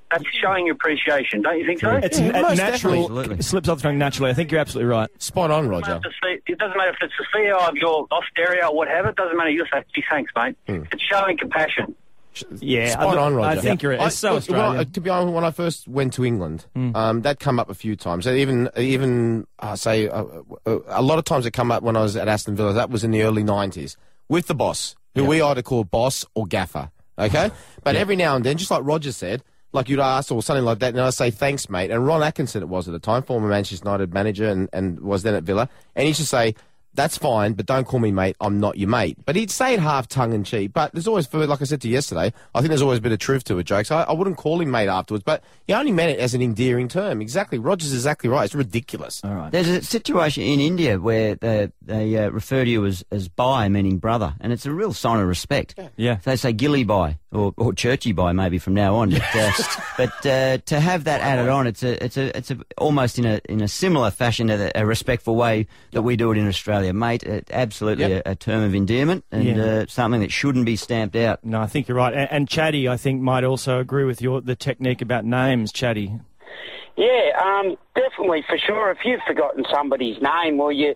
That's 0.09 0.25
showing 0.41 0.65
your 0.65 0.75
appreciation, 0.75 1.41
don't 1.41 1.57
you 1.57 1.65
think 1.65 1.79
so? 1.79 1.89
It's 1.91 2.19
Yeah, 2.19 2.51
a 2.51 2.53
natural. 2.55 3.17
It 3.31 3.43
slips 3.45 3.69
off 3.69 3.77
the 3.77 3.83
tongue 3.83 3.97
naturally. 3.97 4.29
I 4.29 4.33
think 4.33 4.51
you're 4.51 4.59
absolutely 4.59 4.89
right. 4.91 5.09
Spot 5.23 5.49
on, 5.51 5.69
Roger. 5.69 5.85
doesn't 5.85 6.01
matter 6.03 6.09
if 6.09 6.23
it's- 6.23 6.41
It 6.47 6.57
doesn't 6.59 6.77
matter 6.77 6.89
if 6.89 6.97
it's 7.01 7.13
the 7.17 7.25
CEO 7.33 7.57
of 7.69 7.77
your 7.77 8.07
Osteria 8.11 8.67
or 8.67 8.75
whatever. 8.75 9.07
It 9.09 9.15
doesn't 9.15 9.37
matter. 9.37 9.51
You'll 9.51 9.67
say, 9.71 9.83
gee, 9.95 10.03
thanks, 10.09 10.29
mate. 10.35 10.57
It's 10.67 11.01
showing 11.03 11.37
compassion. 11.37 11.95
Yeah, 12.59 12.91
Spot 12.91 13.17
I, 13.17 13.21
on, 13.21 13.35
Roger. 13.35 13.59
I 13.59 13.61
think 13.61 13.81
you're. 13.81 13.91
It's 13.93 14.15
so 14.15 14.29
when 14.29 14.33
I- 14.33 14.37
Australian. 14.37 14.91
to 14.91 15.01
be 15.01 15.09
honest, 15.09 15.33
when 15.33 15.43
I 15.43 15.51
first 15.51 15.87
went 15.87 16.13
to 16.13 16.25
England, 16.25 16.65
um, 16.75 17.21
that 17.21 17.39
come 17.39 17.59
up 17.59 17.69
a 17.69 17.73
few 17.73 17.95
times. 17.95 18.27
Even 18.27 18.69
even 18.77 19.45
uh, 19.59 19.75
say 19.75 20.07
uh, 20.07 20.23
uh, 20.65 20.79
a 20.87 21.01
lot 21.01 21.19
of 21.19 21.25
times 21.25 21.45
it 21.45 21.51
come 21.51 21.71
up 21.71 21.83
when 21.83 21.95
I 21.97 22.01
was 22.01 22.15
at 22.15 22.27
Aston 22.27 22.55
Villa. 22.55 22.73
That 22.73 22.89
was 22.89 23.03
in 23.03 23.11
the 23.11 23.23
early 23.23 23.43
nineties 23.43 23.97
with 24.29 24.47
the 24.47 24.55
boss, 24.55 24.95
who 25.15 25.25
we 25.25 25.41
either 25.41 25.61
call 25.61 25.83
boss 25.83 26.25
or 26.33 26.45
gaffer. 26.45 26.89
Okay, 27.19 27.51
but 27.83 27.95
every 27.95 28.15
now 28.15 28.35
and 28.35 28.45
then, 28.45 28.57
just 28.57 28.71
like 28.71 28.81
Roger 28.83 29.11
said. 29.11 29.43
Like 29.73 29.87
you'd 29.87 30.01
ask 30.01 30.29
or 30.33 30.43
something 30.43 30.65
like 30.65 30.79
that, 30.79 30.89
and 30.89 30.99
I 30.99 31.11
say 31.11 31.31
thanks, 31.31 31.69
mate. 31.69 31.91
And 31.91 32.05
Ron 32.05 32.21
Atkinson, 32.21 32.61
it 32.61 32.67
was 32.67 32.89
at 32.89 32.91
the 32.91 32.99
time, 32.99 33.23
former 33.23 33.47
Manchester 33.47 33.85
United 33.85 34.13
manager, 34.13 34.49
and, 34.49 34.67
and 34.73 34.99
was 34.99 35.23
then 35.23 35.33
at 35.33 35.43
Villa, 35.43 35.69
and 35.95 36.03
he 36.03 36.09
used 36.09 36.19
to 36.19 36.25
say, 36.25 36.55
that's 36.93 37.17
fine, 37.17 37.53
but 37.53 37.65
don't 37.65 37.85
call 37.85 37.99
me 37.99 38.11
mate. 38.11 38.35
I'm 38.41 38.59
not 38.59 38.77
your 38.77 38.89
mate. 38.89 39.17
But 39.25 39.35
he'd 39.35 39.51
say 39.51 39.73
it 39.73 39.79
half 39.79 40.07
tongue 40.07 40.33
in 40.33 40.43
cheek. 40.43 40.73
But 40.73 40.91
there's 40.93 41.07
always, 41.07 41.31
like 41.33 41.61
I 41.61 41.65
said 41.65 41.81
to 41.81 41.87
you 41.87 41.93
yesterday, 41.93 42.33
I 42.53 42.59
think 42.59 42.69
there's 42.69 42.81
always 42.81 42.99
a 42.99 43.01
bit 43.01 43.11
of 43.11 43.19
truth 43.19 43.43
to 43.45 43.59
it, 43.59 43.63
jokes. 43.63 43.91
I, 43.91 44.03
I 44.03 44.11
wouldn't 44.11 44.37
call 44.37 44.59
him 44.59 44.71
mate 44.71 44.87
afterwards, 44.87 45.23
but 45.23 45.43
he 45.67 45.73
only 45.73 45.91
meant 45.91 46.11
it 46.11 46.19
as 46.19 46.33
an 46.33 46.41
endearing 46.41 46.87
term. 46.87 47.21
Exactly. 47.21 47.59
Roger's 47.59 47.93
exactly 47.93 48.29
right. 48.29 48.45
It's 48.45 48.55
ridiculous. 48.55 49.21
All 49.23 49.33
right. 49.33 49.51
There's 49.51 49.67
a 49.67 49.81
situation 49.81 50.43
in 50.43 50.59
India 50.59 50.99
where 50.99 51.35
they, 51.35 51.71
they 51.81 52.17
uh, 52.17 52.29
refer 52.29 52.63
to 52.63 52.69
you 52.69 52.85
as, 52.85 53.05
as 53.11 53.27
Bhai, 53.27 53.69
meaning 53.69 53.97
brother, 53.97 54.35
and 54.41 54.51
it's 54.51 54.65
a 54.65 54.71
real 54.71 54.93
sign 54.93 55.19
of 55.19 55.27
respect. 55.27 55.79
Yeah. 55.95 56.17
They 56.23 56.35
say 56.35 56.53
Gilly 56.53 56.83
Bhai 56.83 57.17
or, 57.31 57.53
or 57.57 57.73
Churchy 57.73 58.11
Bhai 58.11 58.33
maybe 58.33 58.57
from 58.57 58.73
now 58.73 58.95
on. 58.95 59.11
But, 59.11 59.35
uh, 59.35 59.51
but 59.97 60.25
uh, 60.25 60.57
to 60.57 60.79
have 60.79 61.05
that 61.05 61.21
added 61.21 61.49
on, 61.49 61.67
it's 61.67 61.83
a 61.83 62.03
it's 62.03 62.17
a 62.17 62.37
it's 62.37 62.51
a 62.51 62.57
almost 62.77 63.17
in 63.17 63.25
a 63.25 63.39
in 63.47 63.61
a 63.61 63.67
similar 63.67 64.11
fashion, 64.11 64.49
a, 64.49 64.71
a 64.75 64.85
respectful 64.85 65.35
way 65.35 65.67
that 65.91 66.01
we 66.01 66.15
do 66.15 66.31
it 66.31 66.37
in 66.37 66.47
Australia, 66.47 66.80
mate. 66.89 67.27
Uh, 67.27 67.41
absolutely 67.51 68.05
Yep. 68.07 68.23
a, 68.25 68.31
a 68.31 68.35
term 68.35 68.63
of 68.63 68.73
endearment 68.75 69.23
and 69.31 69.43
Yeah. 69.43 69.63
uh, 69.63 69.85
something 69.87 70.21
that 70.21 70.31
shouldn't 70.31 70.65
be 70.65 70.75
stamped 70.75 71.15
out. 71.15 71.43
No, 71.43 71.61
I 71.61 71.67
think 71.67 71.87
you're 71.87 71.97
right. 71.97 72.13
And, 72.13 72.31
and 72.31 72.49
Chatty, 72.49 72.89
I 72.89 72.97
think, 72.97 73.21
might 73.21 73.43
also 73.43 73.79
agree 73.79 74.03
with 74.03 74.21
your 74.21 74.41
the 74.41 74.55
technique 74.55 75.01
about 75.01 75.23
names, 75.25 75.71
Chatty. 75.71 76.13
Yeah, 76.97 77.29
um, 77.41 77.77
definitely 77.95 78.43
for 78.47 78.57
sure. 78.57 78.91
If 78.91 78.97
you've 79.05 79.21
forgotten 79.25 79.63
somebody's 79.71 80.17
name, 80.21 80.57
well, 80.57 80.71
you 80.71 80.93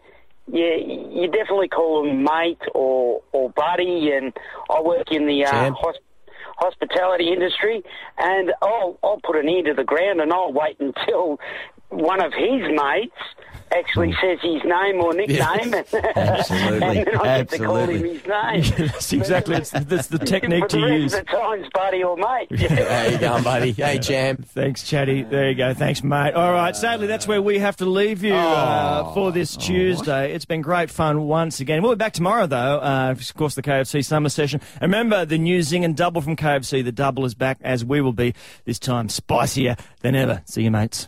you 0.51 1.09
you 1.11 1.27
definitely 1.31 1.69
call 1.69 2.03
them 2.05 2.23
mate 2.23 2.59
or 2.73 3.21
or 3.31 3.49
buddy. 3.51 4.11
And 4.11 4.33
I 4.69 4.81
work 4.81 5.11
in 5.11 5.25
the 5.27 5.45
uh, 5.45 5.51
Champ. 5.51 5.77
hos- 5.79 5.95
hospitality 6.57 7.31
industry, 7.31 7.81
and 8.17 8.53
I'll 8.61 8.97
I'll 9.03 9.19
put 9.23 9.37
an 9.37 9.47
ear 9.49 9.63
to 9.63 9.73
the 9.73 9.83
ground, 9.83 10.21
and 10.21 10.31
I'll 10.33 10.51
wait 10.53 10.77
until 10.79 11.39
one 11.95 12.23
of 12.23 12.33
his 12.33 12.61
mates 12.71 13.15
actually 13.71 14.15
says 14.21 14.39
his 14.41 14.63
name 14.63 15.01
or 15.01 15.13
nickname, 15.13 15.73
and, 15.73 15.85
Absolutely. 16.15 16.87
and 16.87 17.07
then 17.07 17.17
I 17.17 17.37
get 17.37 17.49
to 17.49 17.57
call 17.59 17.77
him 17.77 17.89
Absolutely. 17.89 18.13
his 18.13 18.77
name. 18.77 18.87
that's 18.91 19.13
exactly 19.13 19.55
it's, 19.55 19.69
that's 19.71 20.07
the 20.07 20.19
technique 20.19 20.67
to 20.69 20.77
the 20.77 20.83
rest 20.83 21.01
use. 21.01 21.13
of 21.13 21.25
the 21.25 21.31
times, 21.31 21.67
buddy 21.73 22.03
or 22.03 22.15
mate. 22.15 22.47
There 22.49 23.11
you 23.11 23.17
go, 23.17 23.41
buddy. 23.43 23.71
Hey, 23.71 23.99
champ. 23.99 24.47
Thanks, 24.49 24.83
Chatty. 24.83 25.23
There 25.23 25.49
you 25.49 25.55
go. 25.55 25.73
Thanks, 25.73 26.03
mate. 26.03 26.33
All 26.33 26.51
right, 26.51 26.75
sadly, 26.75 27.07
that's 27.07 27.27
where 27.27 27.41
we 27.41 27.59
have 27.59 27.75
to 27.77 27.85
leave 27.85 28.23
you 28.23 28.33
uh, 28.33 29.13
for 29.13 29.31
this 29.31 29.55
Tuesday. 29.57 30.33
It's 30.33 30.45
been 30.45 30.61
great 30.61 30.89
fun 30.89 31.23
once 31.23 31.59
again. 31.59 31.81
We'll 31.81 31.93
be 31.93 31.97
back 31.97 32.13
tomorrow, 32.13 32.47
though. 32.47 32.79
Uh, 32.79 33.11
of 33.11 33.33
course, 33.35 33.55
the 33.55 33.63
KFC 33.63 34.05
summer 34.05 34.29
session. 34.29 34.61
And 34.75 34.83
remember, 34.83 35.25
the 35.25 35.37
new 35.37 35.61
Zing 35.61 35.83
and 35.83 35.95
Double 35.95 36.21
from 36.21 36.35
KFC. 36.35 36.83
The 36.83 36.91
double 36.91 37.25
is 37.25 37.33
back, 37.33 37.57
as 37.61 37.83
we 37.83 38.01
will 38.01 38.13
be 38.13 38.33
this 38.65 38.79
time, 38.79 39.09
spicier 39.09 39.75
than 40.01 40.15
ever. 40.15 40.41
See 40.45 40.63
you, 40.63 40.71
mates. 40.71 41.07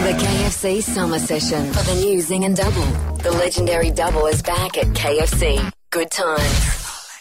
The 0.00 0.12
KFC 0.12 0.82
Summer 0.82 1.18
Session 1.18 1.74
for 1.74 1.82
the 1.82 2.00
new 2.00 2.22
Zing 2.22 2.46
and 2.46 2.56
Double. 2.56 2.86
The 3.16 3.32
legendary 3.32 3.90
double 3.90 4.26
is 4.28 4.40
back 4.40 4.78
at 4.78 4.86
KFC. 4.86 5.70
Good 5.90 6.10
times. 6.10 6.79